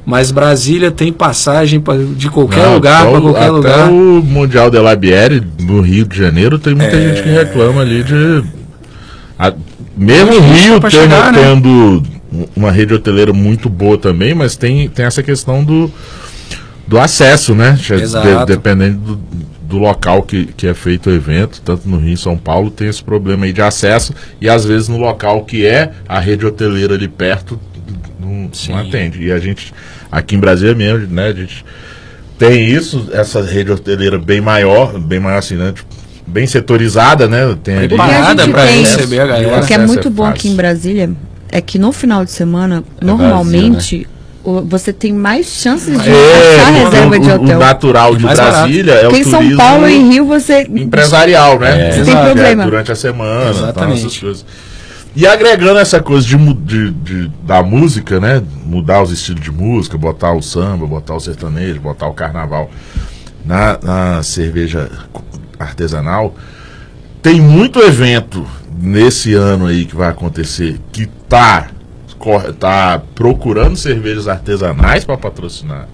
[0.10, 3.90] Mas Brasília tem passagem pra, de qualquer Não, lugar para qualquer até lugar.
[3.92, 7.10] o Mundial de Labieri, no Rio de Janeiro, tem muita É.
[7.10, 8.44] gente que reclama ali de.
[9.38, 9.54] a-
[9.96, 11.40] mesmo o Rio tendo, chegar, né?
[11.44, 12.02] tendo
[12.56, 15.92] uma rede hoteleira muito boa também, mas tem, tem essa questão do,
[16.88, 17.78] do acesso, né?
[17.80, 19.20] De- dependendo do,
[19.62, 22.88] do local que, que é feito o evento, tanto no Rio e São Paulo, tem
[22.88, 26.96] esse problema aí de acesso, e às vezes no local que é a rede hoteleira
[26.96, 27.60] ali perto,
[28.20, 29.22] não, não atende.
[29.24, 29.72] E a gente,
[30.12, 31.64] aqui em Brasília mesmo, né, a gente
[32.38, 35.74] tem isso, essa rede hoteleira bem maior, bem maior assim, né?
[35.74, 35.88] tipo,
[36.26, 37.58] bem setorizada, né?
[37.64, 39.62] Tem ali- Preparada gente para receber a O galera.
[39.66, 41.12] que é muito é bom aqui em Brasília
[41.52, 44.08] é que no final de semana, É normalmente,
[44.44, 47.58] o- você tem mais chances de É, achar o- reserva de o, hotel.
[47.58, 48.58] o natural de Mais barato.
[48.60, 50.62] Brasília é Porque o em São turismo Paulo e Rio você.
[50.70, 51.92] empresarial, né?
[51.92, 52.64] Você tem É, problema.
[52.64, 54.00] durante a semana, tal, Exatamente.
[54.06, 54.46] essas coisas.
[55.20, 58.42] E agregando essa coisa de, de- de- da música, né?
[58.66, 62.72] Mudar os estilos de música, botar o samba, botar o sertanejo, botar o carnaval
[63.46, 64.90] na, na cerveja
[65.60, 66.34] artesanal.
[67.22, 68.46] Tem muito evento
[68.82, 71.68] nesse ano aí que vai acontecer que tá,
[72.58, 75.90] tá procurando cervejas artesanais para patrocinar.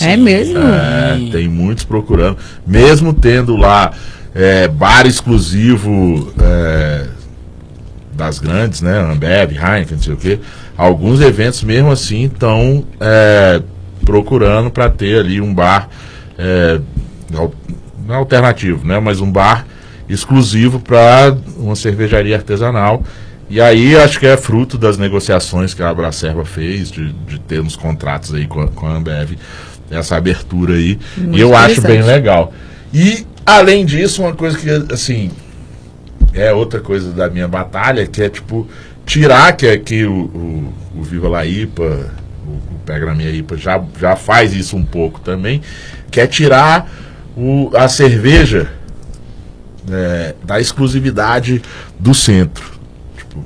[0.00, 0.58] É mesmo?
[0.58, 2.36] É, tem muitos procurando.
[2.64, 3.92] Mesmo tendo lá
[4.32, 7.06] é, bar exclusivo é,
[8.16, 8.98] das grandes, né?
[8.98, 10.38] Ambev, Heineken, não sei o quê.
[10.76, 13.62] Alguns eventos mesmo assim estão é,
[14.04, 15.88] procurando para ter ali um bar
[16.38, 16.80] é,
[17.30, 18.98] não é alternativo, né?
[19.00, 19.66] Mas um bar
[20.08, 23.02] exclusivo para uma cervejaria artesanal.
[23.48, 27.60] E aí acho que é fruto das negociações que a Abracerva fez, de, de ter
[27.60, 29.36] uns contratos aí com a, com a Ambev,
[29.90, 30.98] essa abertura aí.
[31.16, 32.52] Muito e eu acho bem legal.
[32.92, 35.30] E, além disso, uma coisa que, assim,
[36.36, 38.68] é outra coisa da minha batalha, que é, tipo,
[39.06, 41.82] tirar que aqui o, o, o Viva La IPA,
[42.46, 45.62] o, o Pega na Minha IPA, já, já faz isso um pouco também,
[46.10, 46.88] que é tirar
[47.34, 48.70] o, a cerveja
[49.90, 51.62] é, da exclusividade
[51.98, 52.70] do centro.
[53.16, 53.42] Tipo,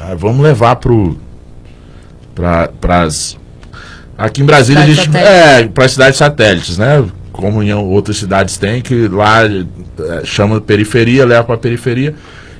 [0.00, 1.16] ah, vamos levar pro
[2.34, 3.38] para pras
[4.18, 5.64] aqui em Brasília a Cidades gente satélites.
[5.64, 7.04] é para cidades satélites, né?
[7.34, 12.14] Como em outras cidades tem que lá é, chama periferia, leva para periferia.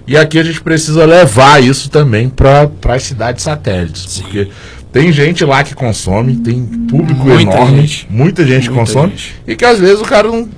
[0.07, 4.49] E aqui a gente precisa levar isso também para as cidades satélites, porque
[4.93, 8.07] tem gente lá que consome, tem público Muita enorme, gente.
[8.11, 9.35] muita gente Muita consome gente.
[9.47, 10.49] e que às vezes o cara não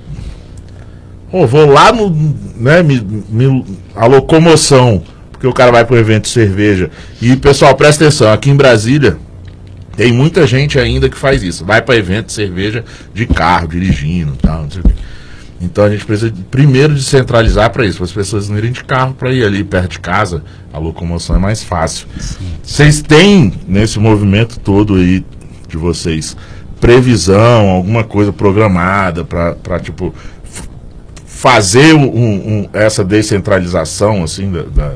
[1.29, 2.09] Pô, vou lá no.
[2.55, 2.99] Né, me,
[3.29, 3.65] me-
[3.95, 6.89] a locomoção, porque o cara vai pro evento de cerveja.
[7.21, 9.17] E, pessoal, presta atenção, aqui em Brasília
[9.97, 11.65] tem muita gente ainda que faz isso.
[11.65, 14.93] Vai para evento de cerveja de carro, dirigindo e tal, não sei o quê.
[15.59, 18.83] Então a gente precisa de- primeiro descentralizar para isso, para as pessoas não irem de
[18.83, 20.43] carro para ir ali perto de casa.
[20.71, 22.07] A locomoção é mais fácil.
[22.63, 25.25] Vocês têm nesse movimento todo aí
[25.67, 26.37] de vocês
[26.79, 30.13] previsão, alguma coisa programada para tipo
[31.25, 32.05] fazer um-
[32.63, 34.91] um- essa descentralização assim da, da,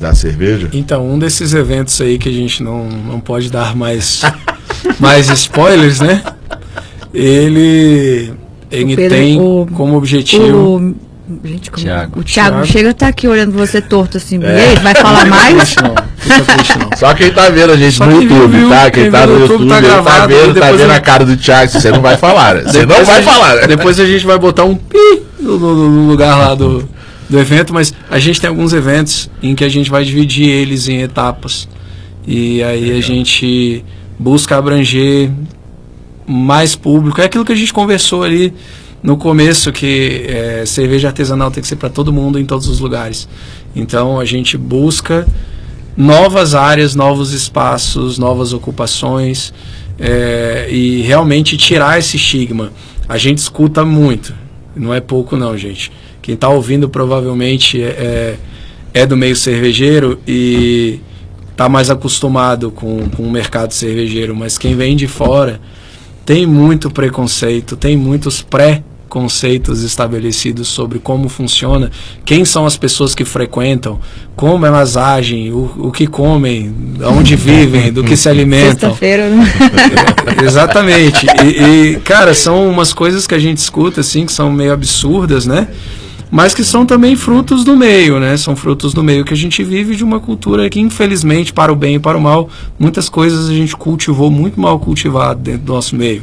[0.00, 0.68] da cerveja?
[0.72, 4.22] Então, um desses eventos aí que a gente não, não pode dar mais,
[4.98, 6.22] mais spoilers, né?
[7.12, 8.32] Ele,
[8.70, 10.76] ele Pedro- tem o- como objetivo.
[10.76, 10.94] O,
[11.48, 12.20] gente, como, Thiago.
[12.20, 12.66] o Thiago, Thiago.
[12.66, 14.38] chega a estar aqui olhando você torto assim.
[14.42, 14.46] É.
[14.46, 15.76] E aí, vai falar mais?
[15.76, 16.96] Não, não.
[16.96, 18.68] Só quem tá vendo a gente Só no quem YouTube, viu.
[18.68, 18.90] tá?
[18.90, 21.00] Quem, Quem tá no YouTube, YouTube tá ele tá gravado, vendo, tá vendo eu- a
[21.00, 22.62] cara do Thiago, você não vai falar, né?
[22.66, 23.66] Você não Depois vai a gente- falar, né?
[23.66, 26.88] Depois a gente vai botar um pi no, no- no lugar lá do,
[27.30, 30.88] do evento, mas a gente tem alguns eventos em que a gente vai dividir eles
[30.88, 31.68] em etapas.
[32.26, 33.84] E aí a gente
[34.18, 35.30] busca abranger
[36.26, 37.20] mais público.
[37.20, 38.52] É aquilo que a gente conversou ali
[39.00, 42.80] no começo, que é, cerveja artesanal tem que ser para todo mundo em todos os
[42.80, 43.28] lugares.
[43.76, 45.24] Então a gente busca
[45.96, 49.54] novas áreas, novos espaços, novas ocupações
[50.00, 52.72] é, e realmente tirar esse estigma.
[53.08, 54.34] A gente escuta muito,
[54.74, 55.92] não é pouco não, gente.
[56.22, 58.36] Quem está ouvindo provavelmente é,
[58.92, 61.00] é do meio cervejeiro e
[61.50, 65.60] está mais acostumado com, com o mercado cervejeiro, mas quem vem de fora
[66.24, 71.90] tem muito preconceito, tem muitos pré-conceitos estabelecidos sobre como funciona,
[72.24, 73.98] quem são as pessoas que frequentam,
[74.36, 78.90] como elas agem, o, o que comem, onde vivem, do que se alimentam.
[78.90, 79.28] Sexta-feira.
[79.28, 79.44] né?
[80.42, 81.26] Exatamente.
[81.44, 85.46] E, e, cara, são umas coisas que a gente escuta, assim, que são meio absurdas,
[85.46, 85.68] né?
[86.30, 88.36] Mas que são também frutos do meio, né?
[88.36, 91.76] São frutos do meio que a gente vive de uma cultura que, infelizmente, para o
[91.76, 95.72] bem e para o mal, muitas coisas a gente cultivou muito mal cultivado dentro do
[95.72, 96.22] nosso meio.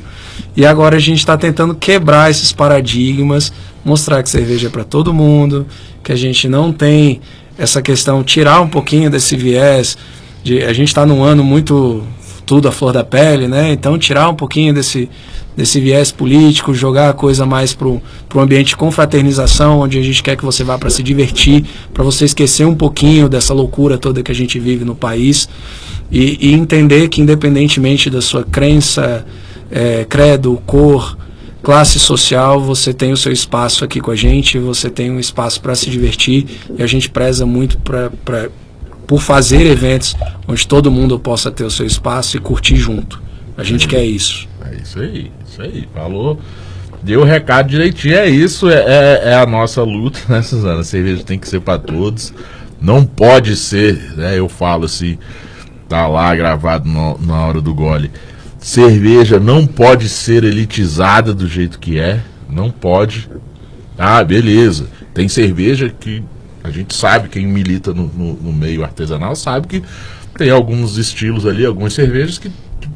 [0.56, 3.52] E agora a gente está tentando quebrar esses paradigmas,
[3.84, 5.68] mostrar que cerveja é para todo mundo,
[6.02, 7.20] que a gente não tem
[7.58, 9.98] essa questão, tirar um pouquinho desse viés.
[10.42, 12.04] De, a gente está num ano muito
[12.48, 13.74] tudo à flor da pele, né?
[13.74, 15.10] Então tirar um pouquinho desse,
[15.56, 18.02] desse viés político, jogar a coisa mais para um
[18.36, 22.24] ambiente de confraternização, onde a gente quer que você vá para se divertir, para você
[22.24, 25.50] esquecer um pouquinho dessa loucura toda que a gente vive no país
[26.10, 29.26] e, e entender que independentemente da sua crença,
[29.70, 31.18] é, credo, cor,
[31.62, 35.60] classe social, você tem o seu espaço aqui com a gente, você tem um espaço
[35.60, 36.46] para se divertir
[36.80, 38.10] e a gente preza muito pra,
[39.08, 40.16] por fazer eventos
[40.48, 43.22] onde todo mundo possa ter o seu espaço e curtir junto.
[43.58, 44.48] A gente quer isso.
[44.64, 45.88] É isso aí, isso aí.
[45.96, 46.38] Falou
[47.02, 48.16] deu o recado direitinho.
[48.16, 50.82] É isso, é, é, é a nossa luta, né, Suzana?
[50.82, 52.34] A cerveja tem que ser para todos.
[52.80, 54.38] Não pode ser, né?
[54.38, 55.18] Eu falo assim,
[55.90, 58.12] tá lá gravado no, na hora do gole.
[58.60, 62.22] Cerveja não pode ser elitizada do jeito que é.
[62.50, 63.30] Não pode.
[63.98, 64.88] Ah, beleza.
[65.14, 66.24] Tem cerveja que
[66.68, 69.84] a gente sabe, quem milita no, no, no meio artesanal sabe que
[70.38, 72.52] tem alguns estilos ali, algumas cervejas que,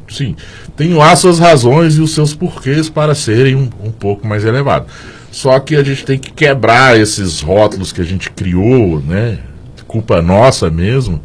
[0.08, 0.36] sim,
[0.76, 4.92] tem lá suas razões e os seus porquês para serem um, um pouco mais elevados.
[5.30, 9.38] Só que a gente tem que quebrar esses rótulos que a gente criou, né?
[9.86, 11.20] Culpa nossa mesmo,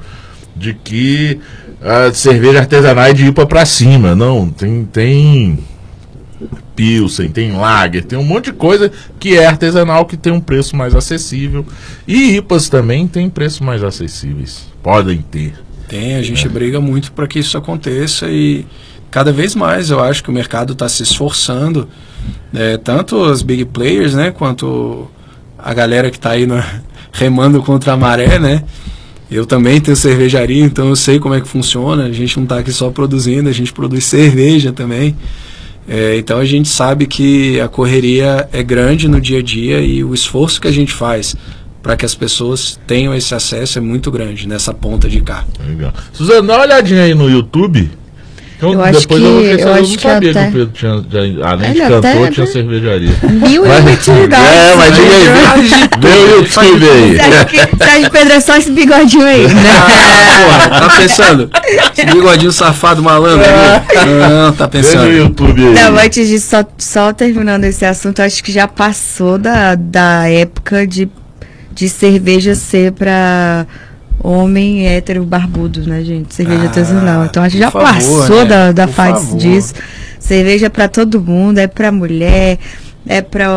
[0.56, 1.40] de que
[1.82, 4.16] a cerveja artesanal é de IPA para cima.
[4.16, 5.60] Não, tem, tem
[6.78, 10.76] Pilsen, tem Lager, tem um monte de coisa que é artesanal que tem um preço
[10.76, 11.66] mais acessível.
[12.08, 14.68] E IPAs também tem preços mais acessíveis.
[14.84, 15.56] Podem ter.
[15.90, 16.50] Tem, a gente é.
[16.50, 18.64] briga muito para que isso aconteça e
[19.10, 21.90] cada vez mais eu acho que o mercado está se esforçando,
[22.54, 25.10] é, tanto os big players, né, quanto
[25.58, 26.62] a galera que está aí no,
[27.12, 28.64] remando contra a maré, né?
[29.32, 32.06] Eu também tenho cervejaria, então eu sei como é que funciona.
[32.06, 35.18] A gente não está aqui só produzindo, a gente produz cerveja também.
[35.88, 40.04] É, então a gente sabe que a correria é grande no dia a dia e
[40.04, 41.36] o esforço que a gente faz
[41.82, 45.46] para que as pessoas tenham esse acesso é muito grande nessa ponta de cá.
[45.66, 45.94] Legal.
[46.12, 47.90] Suzana, dá uma olhadinha aí no YouTube.
[48.58, 50.44] Então, eu acho que, eu, eu, eu não que sabia até...
[50.44, 50.92] que o Pedro tinha,
[51.44, 53.12] além de cantor, até, tinha cervejaria.
[53.22, 54.48] Mil e utilidades.
[54.48, 55.28] É, mas diga aí,
[56.02, 57.18] meu YouTube aí.
[57.78, 59.70] Sérgio Pedro é só esse bigodinho aí, né?
[59.78, 61.52] Ah, porra, tá pensando?
[61.96, 63.46] Esse bigodinho safado malandro?
[64.28, 65.04] Não, tá pensando.
[65.04, 65.74] Veja o YouTube aí.
[65.76, 70.88] Não, antes de só, só terminando esse assunto, acho que já passou da, da época
[70.88, 71.08] de,
[71.72, 73.68] de cerveja ser pra
[74.24, 76.34] homem hétero barbudo, né, gente?
[76.34, 77.26] Cerveja ah, artesanal.
[77.26, 78.46] Então a gente já favor, passou né?
[78.46, 79.40] da, da fase favor.
[79.40, 79.74] disso.
[80.20, 82.58] Cerveja para todo mundo, é para mulher,
[83.06, 83.48] é para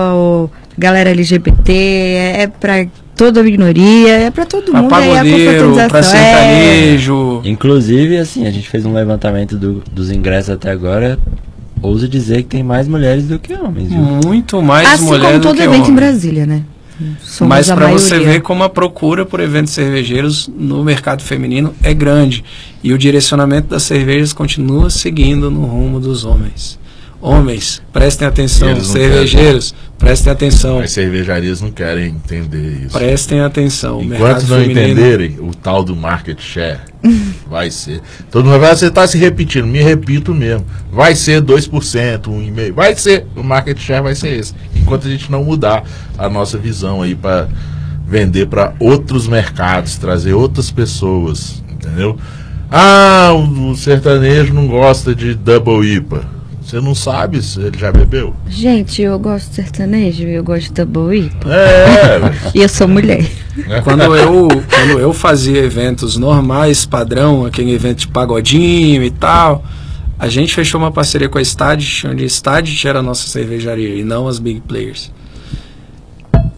[0.77, 2.87] galera LGBT, é, é para
[3.17, 4.91] toda a minoria, é para todo pra mundo.
[4.91, 7.43] Pagodeiro, é pra sertanejo.
[7.45, 7.49] É...
[7.49, 11.19] Inclusive, assim, a gente fez um levantamento do, dos ingressos até agora.
[11.83, 13.89] Ouso dizer que tem mais mulheres do que homens.
[13.89, 13.99] Viu?
[13.99, 15.61] Muito mais assim mulheres do que homens.
[15.61, 16.63] Assim como todo evento em Brasília, né?
[17.23, 21.95] Somos Mas para você ver como a procura por eventos cervejeiros no mercado feminino é
[21.95, 22.45] grande
[22.83, 26.80] e o direcionamento das cervejas continua seguindo no rumo dos homens.
[27.23, 29.95] Homens, prestem atenção, cervejeiros, querem.
[29.99, 30.79] prestem atenção.
[30.79, 32.97] As cervejarias não querem entender isso.
[32.97, 34.01] Prestem atenção.
[34.01, 34.81] Enquanto não feminino...
[34.81, 36.81] entenderem o tal do market share,
[37.47, 38.01] vai ser.
[38.31, 40.65] Todo mundo vai, você está se repetindo, me repito mesmo.
[40.91, 42.73] Vai ser 2%, 1,5%.
[42.73, 44.55] Vai ser, o market share vai ser esse.
[44.75, 45.85] Enquanto a gente não mudar
[46.17, 47.49] a nossa visão aí para
[48.09, 52.19] vender para outros mercados, trazer outras pessoas, entendeu?
[52.71, 56.40] Ah, o sertanejo não gosta de double IPA.
[56.71, 58.33] Você não sabe se ele já bebeu?
[58.49, 61.29] Gente, eu gosto de sertanejo, eu gosto de tabuí.
[61.45, 62.21] É.
[62.57, 63.29] e eu sou mulher.
[63.83, 69.65] Quando eu, quando eu fazia eventos normais, padrão, aquele evento de pagodinho e tal,
[70.17, 73.97] a gente fechou uma parceria com a Stadit, onde a Stadit era a nossa cervejaria
[73.97, 75.11] e não as big players.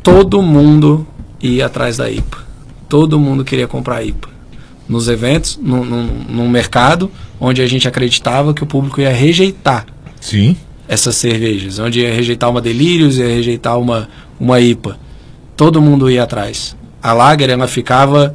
[0.03, 1.07] Todo mundo
[1.41, 2.37] ia atrás da IPA.
[2.87, 4.29] Todo mundo queria comprar IPA.
[4.87, 7.11] Nos eventos, no mercado,
[7.41, 9.87] onde a gente acreditava que o público ia rejeitar
[10.23, 10.57] Sim.
[10.89, 14.09] Essas cervejas, onde ia rejeitar uma Delírios, ia rejeitar uma,
[14.39, 14.97] uma IPA.
[15.57, 16.77] Todo mundo ia atrás.
[17.03, 18.35] A Lager, ela ficava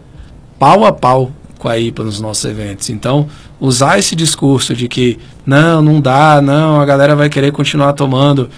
[0.59, 2.89] pau a pau com a IPA nos nossos eventos.
[2.89, 3.27] Então,
[3.59, 8.49] usar esse discurso de que não, não dá, não, a galera vai querer continuar tomando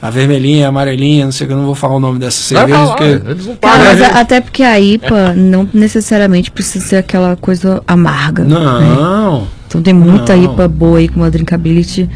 [0.00, 2.86] a vermelhinha, a amarelinha, não sei que eu não vou falar o nome dessa cerveja.
[2.86, 3.04] Porque...
[3.04, 8.44] Eles não Cara, mas até porque a IPA não necessariamente precisa ser aquela coisa amarga.
[8.44, 9.40] Não.
[9.40, 9.46] Né?
[9.66, 10.44] Então tem muita não.
[10.44, 12.08] IPA boa aí com uma drinkability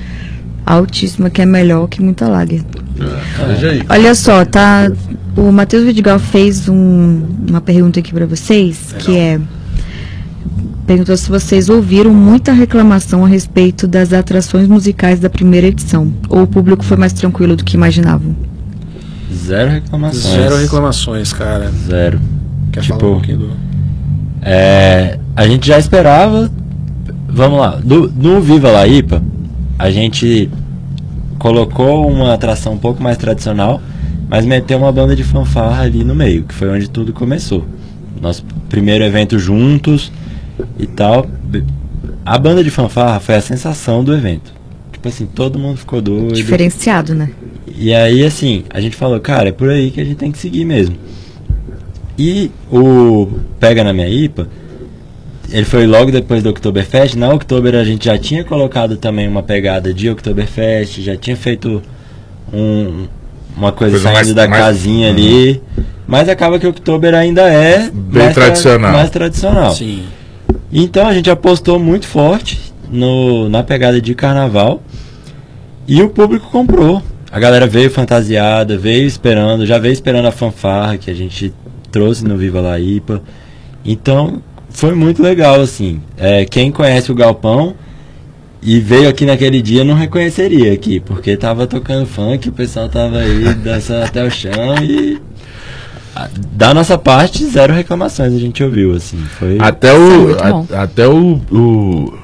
[0.73, 2.63] altíssima, que é melhor que muita lager.
[3.01, 4.91] É, Olha só, tá.
[5.37, 9.41] O Matheus Vidigal fez um, uma pergunta aqui para vocês, que é
[10.87, 16.43] perguntou se vocês ouviram muita reclamação a respeito das atrações musicais da primeira edição, ou
[16.43, 18.37] o público foi mais tranquilo do que imaginavam.
[19.33, 20.35] Zero reclamações.
[20.35, 21.71] Zero reclamações, cara.
[21.89, 22.21] Zero.
[22.71, 23.51] Quer tipo, falar um pouquinho do...
[24.43, 26.51] É, a gente já esperava.
[27.29, 27.81] Vamos lá.
[27.83, 29.23] No, no Viva La Ipa,
[29.79, 30.51] a gente
[31.43, 33.83] colocou uma atração um pouco mais tradicional,
[34.29, 37.67] mas meteu uma banda de fanfarra ali no meio, que foi onde tudo começou.
[38.21, 40.13] Nosso primeiro evento juntos
[40.79, 41.27] e tal.
[42.25, 44.55] A banda de fanfarra foi a sensação do evento.
[44.93, 46.33] Tipo assim, todo mundo ficou doido.
[46.33, 47.31] Diferenciado, né?
[47.77, 50.39] E aí, assim, a gente falou, cara, é por aí que a gente tem que
[50.39, 50.95] seguir mesmo.
[52.17, 53.27] E o
[53.59, 54.47] Pega na Minha IPA
[55.53, 57.15] ele foi logo depois do Oktoberfest.
[57.17, 61.83] Na Oktober a gente já tinha colocado também uma pegada de Oktoberfest, já tinha feito
[62.53, 63.07] um-
[63.57, 65.61] uma coisa, Coisa saindo mais- da mais- casinha ali.
[66.07, 68.93] Mas acaba que o Oktober ainda é Bem mais tra- tradicional.
[68.93, 69.73] mais tradicional.
[69.75, 70.03] Sim.
[70.73, 72.59] Então a gente apostou muito forte
[72.91, 74.83] no, na pegada de carnaval
[75.87, 77.03] e o público comprou.
[77.31, 81.53] A galera veio fantasiada, veio esperando, já veio esperando a fanfarra que a gente
[81.91, 83.23] trouxe no Viva La Ipa.
[83.85, 84.43] Então
[84.73, 86.01] foi muito legal, assim.
[86.17, 87.75] É, quem conhece o Galpão
[88.63, 93.19] e veio aqui naquele dia não reconheceria aqui, porque tava tocando funk, o pessoal tava
[93.19, 95.21] aí dançando até o chão e.
[96.53, 99.19] Da nossa parte, zero reclamações a gente ouviu, assim.
[99.39, 99.57] Foi.
[99.59, 100.67] Até é o, muito bom.
[100.71, 102.15] a- até o, o,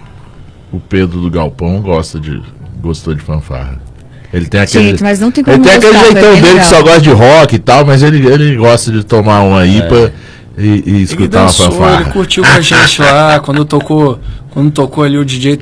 [0.70, 2.40] o Pedro do Galpão gosta de,
[2.82, 3.80] gostou de fanfarra.
[4.30, 6.82] Ele tem aquele, Gente, mas não tem como ele tem aquele jeitão dele que só
[6.82, 10.12] gosta de rock e tal, mas ele, ele gosta de tomar uma IPA
[10.58, 12.04] e, e Ele escutar uma dançou, ele fanfarra.
[12.12, 14.18] curtiu com a gente lá, quando tocou,
[14.50, 15.60] quando tocou ali o DJ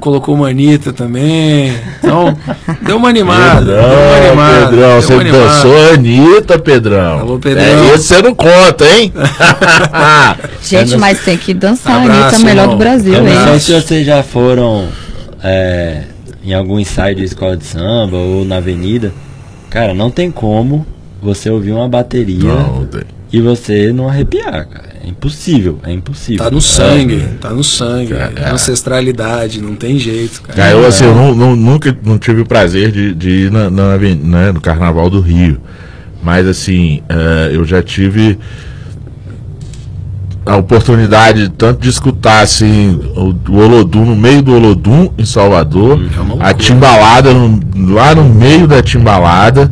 [0.00, 1.74] colocou uma Anitta também.
[1.98, 2.36] Então,
[2.82, 3.64] deu uma animada.
[3.64, 4.66] deu uma Pedrão, animada.
[4.66, 5.44] Pedrão, deu você uma animada.
[5.46, 7.18] dançou a Anitta, Pedrão.
[7.20, 7.62] Alô, Pedrão.
[7.64, 9.12] É, esse você não conta, hein?
[10.64, 12.76] Gente, mas tem que dançar, Abraço, Anitta, a melhor irmão.
[12.76, 13.60] do Brasil, Eu não sei hein?
[13.60, 14.88] se vocês já foram
[15.42, 16.04] é,
[16.44, 19.12] em algum ensaio de escola de samba ou na avenida.
[19.68, 20.86] Cara, não tem como
[21.22, 23.02] você ouvir uma bateria Não, tem.
[23.32, 24.90] E você não arrepiar, cara.
[25.04, 26.44] É impossível, é impossível.
[26.44, 28.12] Tá no sangue, tá no sangue.
[28.12, 30.56] É ancestralidade, não tem jeito, cara.
[30.56, 33.70] Cara, eu, assim, eu nu- nu- nunca não tive o prazer de, de ir na,
[33.70, 35.58] na né, no Carnaval do Rio.
[36.22, 38.38] Mas, assim, eh, eu já tive
[40.44, 45.98] a oportunidade tanto de escutar, assim, o, o Olodum no meio do Olodum, em Salvador.
[46.40, 47.60] a timbalada no-
[47.94, 49.70] lá no meio da timbalada.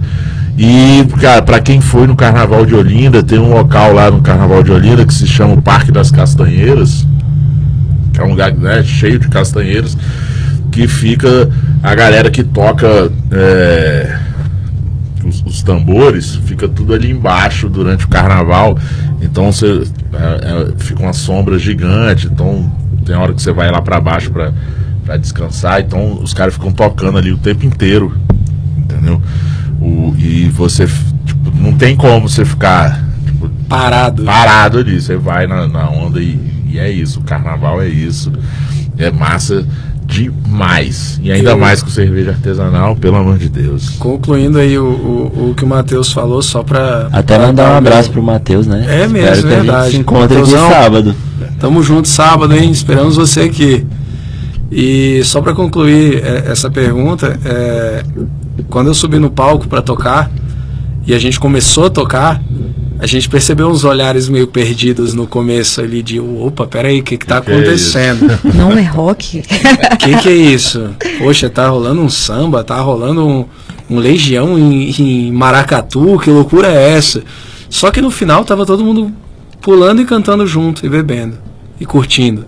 [0.58, 4.62] E, cara, pra quem foi no Carnaval de Olinda, tem um local lá no Carnaval
[4.62, 7.06] de Olinda que se chama o Parque das Castanheiras
[8.18, 9.96] que é um lugar né, cheio de castanheiros,
[10.72, 11.48] que fica
[11.82, 14.18] a galera que toca é,
[15.24, 18.76] os, os tambores, fica tudo ali embaixo durante o carnaval.
[19.22, 22.26] Então você é, é, fica uma sombra gigante.
[22.26, 22.70] Então
[23.04, 25.80] tem hora que você vai lá para baixo para descansar.
[25.80, 28.12] Então os caras ficam tocando ali o tempo inteiro,
[28.76, 29.22] entendeu?
[30.58, 34.24] Você tipo, não tem como você ficar tipo, Parado.
[34.24, 35.00] parado ali.
[35.00, 36.38] Você vai na, na onda e,
[36.68, 37.20] e é isso.
[37.20, 38.32] O carnaval é isso.
[38.98, 39.64] É massa
[40.04, 41.20] demais.
[41.22, 43.90] E ainda Eu- mais com cerveja artesanal, pelo amor de Deus.
[43.98, 47.08] Concluindo aí o, o, o que o Matheus falou, só pra.
[47.12, 48.84] Até pra mandar dar um abraço pro Matheus, né?
[48.88, 49.82] É Espero mesmo, que a verdade.
[49.84, 51.14] gente se encontre aqui sábado.
[51.60, 52.70] Tamo junto sábado, hein?
[52.70, 53.84] Esperamos você aqui.
[54.70, 58.02] E só para concluir é, essa pergunta, é,
[58.68, 60.30] quando eu subi no palco para tocar
[61.08, 62.38] e a gente começou a tocar,
[62.98, 67.16] a gente percebeu uns olhares meio perdidos no começo ali de opa, peraí, o que
[67.16, 68.38] que tá Que que é acontecendo?
[68.54, 69.38] Não é rock.
[69.38, 70.90] O que que é isso?
[71.18, 73.46] Poxa, tá rolando um samba, tá rolando um,
[73.88, 77.22] um legião em, em Maracatu, que loucura é essa?
[77.70, 79.10] Só que no final tava todo mundo
[79.62, 81.38] pulando e cantando junto e bebendo
[81.80, 82.44] e curtindo.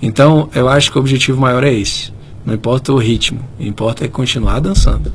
[0.00, 2.10] Então eu acho que o objetivo maior é esse.
[2.42, 5.12] Não importa o ritmo, importa é continuar dançando.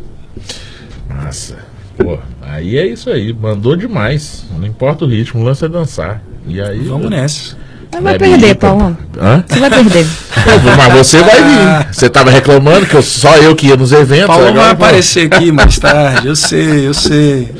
[1.10, 1.73] Nossa.
[1.98, 3.34] Pô, aí é isso aí.
[3.34, 4.46] Mandou demais.
[4.58, 6.22] Não importa o ritmo, o lance é dançar.
[6.48, 6.80] E aí.
[6.80, 7.56] Vamos nessa.
[7.94, 8.56] Mas vai perder.
[8.56, 8.98] Paulo.
[9.22, 9.44] Hã?
[9.48, 10.06] Você vai perder.
[10.78, 11.88] Mas você vai vir.
[11.94, 14.26] Você tava reclamando que eu, só eu que ia nos eventos.
[14.28, 17.54] Paulo agora vai eu vou- aparecer aqui mais tarde, eu sei, eu sei.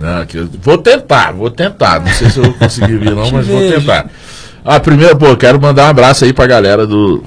[0.00, 2.00] Não, que eu- vou tentar, vou tentar.
[2.00, 3.74] Não sei se eu vou conseguir vir, não, Te mas vou vejo.
[3.80, 4.06] tentar.
[4.64, 7.22] Ah, primeiro, pô, quero mandar um abraço aí pra galera do.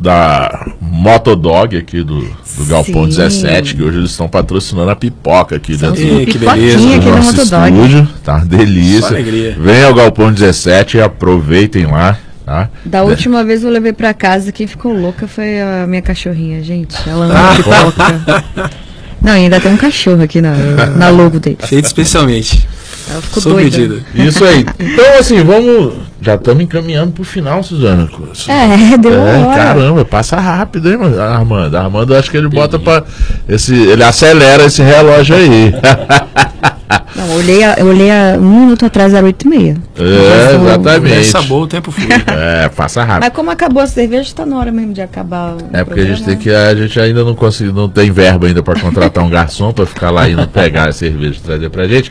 [0.00, 3.10] Da Motodog aqui do, do Galpão Sim.
[3.10, 6.78] 17, que hoje eles estão patrocinando a pipoca aqui dentro do, que beleza.
[6.88, 8.08] aqui do no nosso estúdio.
[8.22, 9.16] Tá delícia.
[9.58, 12.68] Venha ao Galpão 17 e aproveitem lá, tá?
[12.84, 16.96] Da última vez eu levei pra casa, quem ficou louca foi a minha cachorrinha, gente.
[17.08, 18.44] Ela Ah, ama pipoca.
[19.22, 20.52] Não, e ainda tem um cachorro aqui na,
[20.98, 21.56] na logo dele.
[21.60, 22.66] Feito especialmente.
[23.10, 23.78] Ela ficou Sob doida.
[23.78, 24.02] medida.
[24.14, 24.64] Isso aí.
[24.80, 25.94] Então, assim, vamos.
[26.20, 28.08] Já estamos encaminhando pro final, Suzana.
[28.48, 29.56] É, deu uma É, hora.
[29.56, 31.20] caramba, passa rápido, hein, mano?
[31.20, 31.76] Armando.
[31.76, 33.04] Armando, acho que ele bota pra.
[33.46, 35.74] Esse, ele acelera esse relógio aí.
[37.16, 39.76] Não, eu olhei, a- eu olhei a um minuto atrás, era oito e meia.
[39.98, 41.00] é, exatamente.
[41.14, 42.08] Conversa boa, o tempo flui.
[42.26, 43.24] É, passa rápido.
[43.24, 45.54] Mas como acabou a cerveja, tá na hora mesmo de acabar.
[45.54, 46.42] o É porque a gente tem programa.
[46.42, 46.50] que.
[46.50, 50.10] A gente ainda não consegue, não tem verba ainda pra contratar um garçom pra ficar
[50.10, 52.10] lá indo pegar a cerveja e trazer pra gente.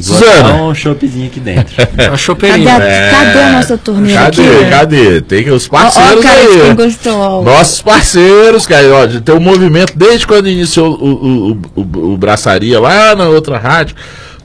[0.00, 1.74] Suzana, um choppzinho aqui dentro.
[1.82, 2.76] A Cadê chopeirinha.
[2.76, 4.24] a, cadê a nossa torneira É.
[4.24, 4.42] cadê?
[4.42, 4.70] aqui?
[4.70, 5.20] Cadê?
[5.20, 6.60] Tem que os Ó, ó, parceiros cara aí.
[6.62, 7.44] quem gostou.
[7.44, 12.16] Nossos parceiros, cara, ó, de ter um movimento desde quando iniciou o, o, o, o
[12.16, 13.96] Braçaria lá na outra rádio.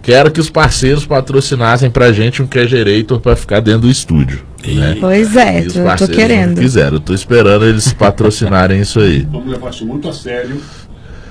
[0.02, 4.40] Quero que os parceiros patrocinassem pra gente um Cagerator pra ficar dentro do estúdio.
[4.66, 4.96] Né?
[5.02, 6.62] Pois é, E os tô, parceiros querendo.
[6.62, 9.28] quiseram, eu tô esperando eles patrocinarem isso aí.
[9.30, 10.62] Vamos levar isso muito a sério.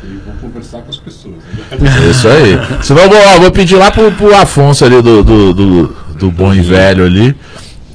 [0.07, 1.35] E vou conversar com as pessoas.
[1.71, 2.59] É Isso aí.
[2.83, 6.55] Senão, vou, ó, vou pedir lá pro, pro Afonso ali do, do, do, do bom
[6.55, 7.35] e velho ali.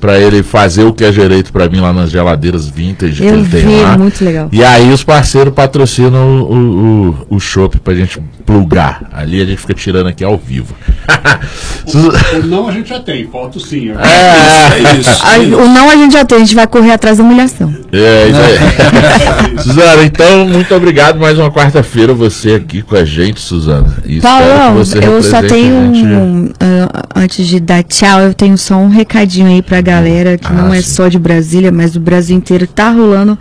[0.01, 3.35] Pra ele fazer o que é direito pra mim lá nas geladeiras vintage que Eu
[3.35, 3.95] ele tem vi, lá.
[3.95, 4.49] muito legal.
[4.51, 9.03] E aí os parceiros patrocinam o, o, o, o chopp pra gente plugar.
[9.13, 10.73] Ali a gente fica tirando aqui ao vivo.
[11.85, 13.91] Su- Ou não, a gente já tem, falta sim.
[13.91, 15.21] é, É isso.
[15.23, 17.71] Aí, o não a gente já tem, a gente vai correr atrás da humilhação.
[17.91, 19.57] é isso aí.
[19.61, 21.19] Suzana, então, muito obrigado.
[21.19, 23.97] Mais uma quarta-feira você aqui com a gente, Suzana.
[24.03, 24.27] E que
[24.73, 29.47] você eu só tenho um, ah, antes de dar tchau, eu tenho só um recadinho
[29.47, 29.90] aí pra galera
[30.37, 30.89] que Ah, não é sim.
[30.91, 32.67] só de Brasília, mas do Brasil inteiro.
[32.67, 33.37] Tá rolando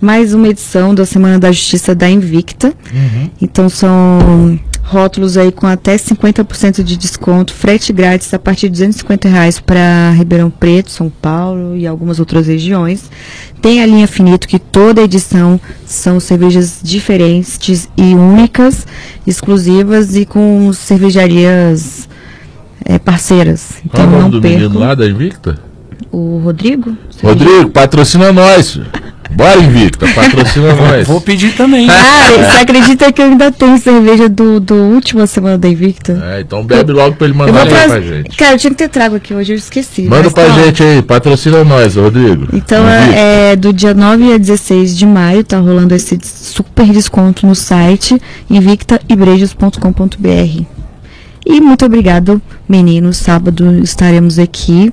[0.00, 2.68] mais uma edição da Semana da Justiça da Invicta.
[2.92, 3.30] Uhum.
[3.40, 9.28] Então são rótulos aí com até 50% de desconto, frete grátis a partir de 250
[9.28, 13.10] reais para Ribeirão Preto, São Paulo e algumas outras regiões.
[13.62, 18.86] Tem a linha Finito, que toda edição são cervejas diferentes e únicas,
[19.26, 22.06] exclusivas e com cervejarias
[22.84, 23.76] eh, parceiras.
[23.90, 25.58] Qual é Então o nome não do menino lá da Invicta?
[26.12, 26.96] O Rodrigo?
[27.22, 28.78] Rodrigo, patrocina nós.
[29.30, 31.08] Bora, Invicta, patrocina nós.
[31.08, 31.88] Vou pedir também.
[31.88, 36.22] Cara, você acredita que eu ainda tenho cerveja do, do última semana da Invicta?
[36.36, 38.16] É, então bebe logo pra ele mandar pra trazer.
[38.22, 38.36] gente.
[38.36, 40.02] Cara, eu tinha que ter trago aqui hoje, eu esqueci.
[40.02, 42.46] Manda pra tá gente aí, patrocina nós, Rodrigo.
[42.52, 43.16] Então Invicta.
[43.16, 47.54] é, é do dia 9 a 16 de maio, tá rolando esse super desconto no
[47.56, 50.64] site invictaibrejas.com.br.
[51.46, 53.16] E muito obrigado, meninos.
[53.18, 54.92] Sábado estaremos aqui.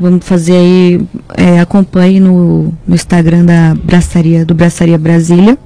[0.00, 1.00] Vamos fazer aí,
[1.36, 5.58] é, acompanhe no, no Instagram da Braçaria, do Braçaria Brasília.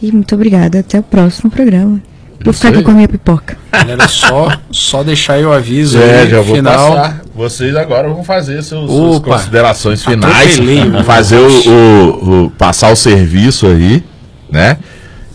[0.00, 2.00] E muito obrigada, até o próximo programa.
[2.42, 3.58] Vou Isso ficar aqui com a minha pipoca.
[3.70, 6.94] Galera, só, só deixar aí o aviso É, aí, já vou final.
[6.96, 7.20] passar.
[7.34, 10.56] Vocês agora vão fazer seus, suas considerações finais.
[11.04, 14.02] Fazer o, o- o- passar o serviço aí,
[14.50, 14.78] né?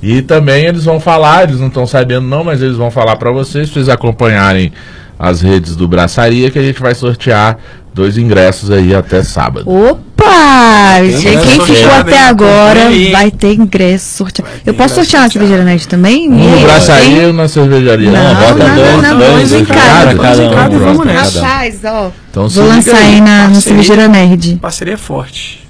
[0.01, 3.31] E também eles vão falar, eles não estão sabendo não, mas eles vão falar pra
[3.31, 4.71] vocês, pra vocês acompanharem
[5.17, 7.57] as redes do Braçaria, que a gente vai sortear
[7.93, 9.69] dois ingressos aí até sábado.
[9.69, 10.95] Opa!
[11.21, 14.51] Quem ficou até agora vai ter ingresso sorteado.
[14.63, 16.29] ter Eu posso sortear na cervejaria Net também?
[16.29, 18.11] Um no Braçaria um na cervejaria.
[18.11, 20.05] Não, bota não, dois, não, não, dois dois em cada.
[20.13, 20.53] Dois cada em um.
[20.53, 21.41] cada, vamos nessa.
[21.41, 22.11] Rapaz, ó.
[22.29, 24.57] Então Vou lançar aí na, na cervejaria Nerd.
[24.61, 25.65] Parceria forte.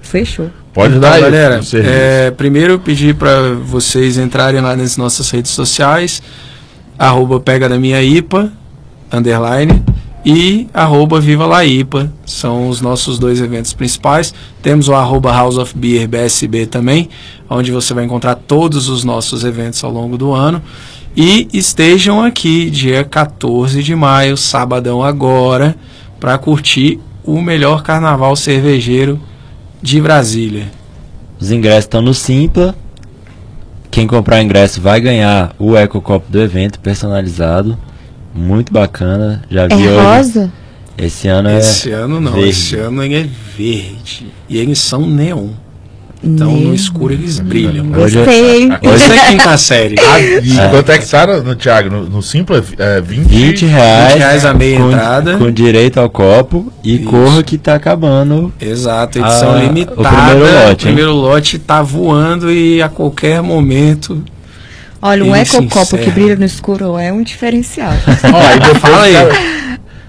[0.00, 0.50] Fechou.
[0.74, 5.30] Pode Então, dar aí galera, é, primeiro eu pedi para vocês entrarem lá nas nossas
[5.30, 6.22] redes sociais,
[6.98, 8.52] arroba pega da minha IPA,
[9.12, 9.82] underline,
[10.24, 14.32] e arroba viva la IPA, são os nossos dois eventos principais.
[14.62, 17.08] Temos o arroba House of Beer BSB também,
[17.50, 20.62] onde você vai encontrar todos os nossos eventos ao longo do ano.
[21.16, 25.76] E estejam aqui dia 14 de maio, sabadão agora,
[26.20, 29.20] para curtir o melhor carnaval cervejeiro
[29.82, 30.70] de Brasília.
[31.40, 32.76] Os ingressos estão no Simpla.
[33.92, 37.76] Quem comprar o ingresso vai ganhar o ecocopo do evento personalizado.
[38.34, 39.42] Muito bacana.
[39.50, 39.96] Já vi É hoje.
[40.00, 40.52] rosa?
[40.96, 41.58] Esse ano é.
[41.58, 42.48] Esse ano não, verde.
[42.48, 44.32] esse ano ele é verde.
[44.48, 45.48] E eles são neon.
[46.24, 46.74] Então no Neon.
[46.74, 47.86] escuro eles brilham.
[47.98, 48.68] Hoje- Gostei.
[48.82, 49.96] Hoje é quinta série.
[49.98, 50.68] Ah, e É.
[50.68, 51.90] quanto é que tá no, no Thiago?
[51.90, 52.64] No, no Simpla?
[52.78, 55.36] É 20, 20 reais, 20 reais a meia com, entrada.
[55.38, 57.04] com direito ao copo e Isso.
[57.10, 58.52] corra que tá acabando.
[58.60, 60.00] Exato, edição Ah, limitada.
[60.00, 64.22] o primeiro lote, O primeiro lote tá voando e a qualquer momento.
[65.04, 67.92] Olha, um ecocopo que brilha no escuro é um diferencial.
[68.32, 69.14] Ó, aí depois, Fala aí.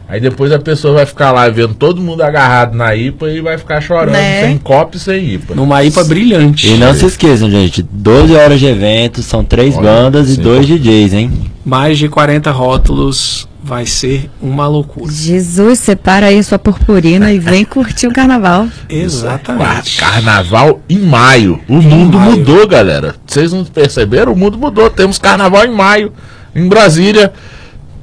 [0.08, 3.58] Aí depois a pessoa vai ficar lá vendo todo mundo agarrado na IPA e vai
[3.58, 4.46] ficar chorando Né?
[4.48, 5.56] sem copo e sem IPA.
[5.56, 6.68] Numa IPA brilhante.
[6.68, 10.68] E não se esqueçam, gente, 12 horas de evento, são três Olha, bandas e dois
[10.68, 11.52] DJs, hein?
[11.66, 13.48] Mais de 40 rótulos.
[13.66, 15.10] Vai ser uma loucura.
[15.10, 18.68] Jesus, separa aí a sua purpurina e vem curtir o carnaval.
[18.90, 19.98] Exatamente.
[19.98, 21.62] Carnaval em maio.
[21.70, 22.32] O mundo maio.
[22.32, 23.16] mudou, galera.
[23.26, 24.34] Vocês não perceberam?
[24.34, 24.90] O mundo mudou.
[24.90, 26.12] Temos carnaval em maio.
[26.54, 27.32] Em Brasília.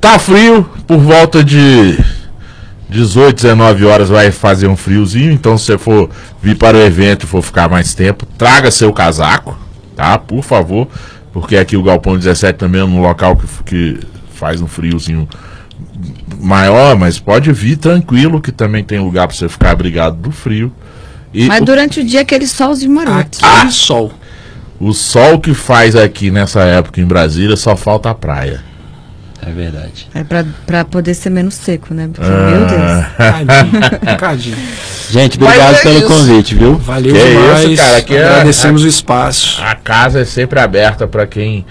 [0.01, 0.69] Tá frio.
[0.87, 1.99] Por volta de
[2.89, 5.31] 18, 19 horas vai fazer um friozinho.
[5.31, 6.09] Então, se você for
[6.43, 9.57] vir para o evento e for ficar mais tempo, traga seu casaco,
[9.95, 10.19] tá?
[10.19, 10.89] Por favor.
[11.33, 14.01] Porque aqui o Galpão 17 também é um local que, que
[14.35, 15.29] faz um friozinho
[16.41, 20.73] maior, mas pode vir tranquilo, que também tem lugar para você ficar abrigado do frio.
[21.33, 23.39] E Mas o, durante o dia aquele solzinho maroto.
[23.43, 24.13] Aquele sol.
[24.81, 28.70] o sol que faz aqui nessa época em Brasília só falta a praia.
[29.51, 30.09] É verdade.
[30.15, 32.09] É pra, pra poder ser menos seco, né?
[32.13, 32.51] Porque, Ah.
[32.51, 33.07] meu Deus.
[33.17, 34.17] Cadinho.
[34.19, 34.57] Cadinho.
[35.11, 36.07] Gente, obrigado é pelo isso.
[36.07, 36.77] convite, viu?
[36.79, 37.65] Valeu Que demais.
[37.71, 39.61] isso, cara, que é- Agradecemos o espaço.
[39.63, 41.67] A casa é sempre aberta para quem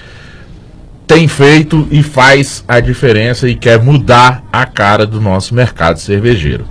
[1.07, 6.65] tem feito e faz a diferença e quer mudar a cara do nosso mercado cervejeiro.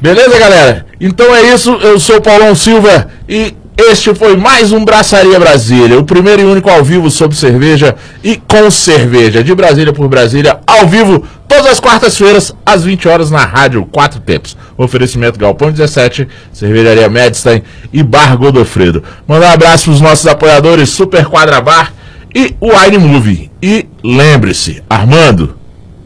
[0.00, 0.86] Beleza, galera?
[1.00, 1.70] Então é isso.
[1.74, 6.44] Eu sou o Paulão Silva e Este foi mais um Braçaria Brasília, o primeiro e
[6.44, 11.66] único ao vivo sobre cerveja e com cerveja, de Brasília por Brasília, ao vivo, todas
[11.66, 14.56] as quartas-feiras, às 20 horas, na Rádio Quatro Tempos.
[14.76, 17.62] Oferecimento Galpão 17, Cervejaria Medstein
[17.92, 19.02] e Bar Godofredo.
[19.26, 21.92] Mandar um abraço para os nossos apoiadores, Super Quadra Bar
[22.34, 23.50] e o Wine Movie.
[23.62, 25.56] E lembre-se, Armando,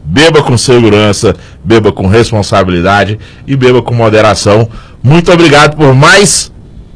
[0.03, 4.69] beba com segurança, beba com responsabilidade e beba com moderação.
[5.03, 6.54] Muito obrigado por mais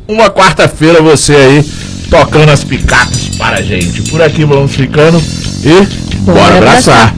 [0.10, 1.64] uma quarta-feira você aí
[2.10, 4.02] tocando as picapes para a gente.
[4.10, 5.22] Por aqui vamos ficando
[5.64, 5.86] e
[6.22, 7.14] bora, bora abraçar.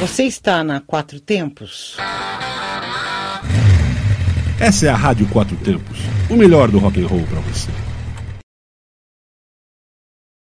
[0.00, 1.96] Você está na Quatro Tempos?
[4.58, 5.98] Essa é a Rádio Quatro Tempos,
[6.28, 7.68] o melhor do rock and roll para você.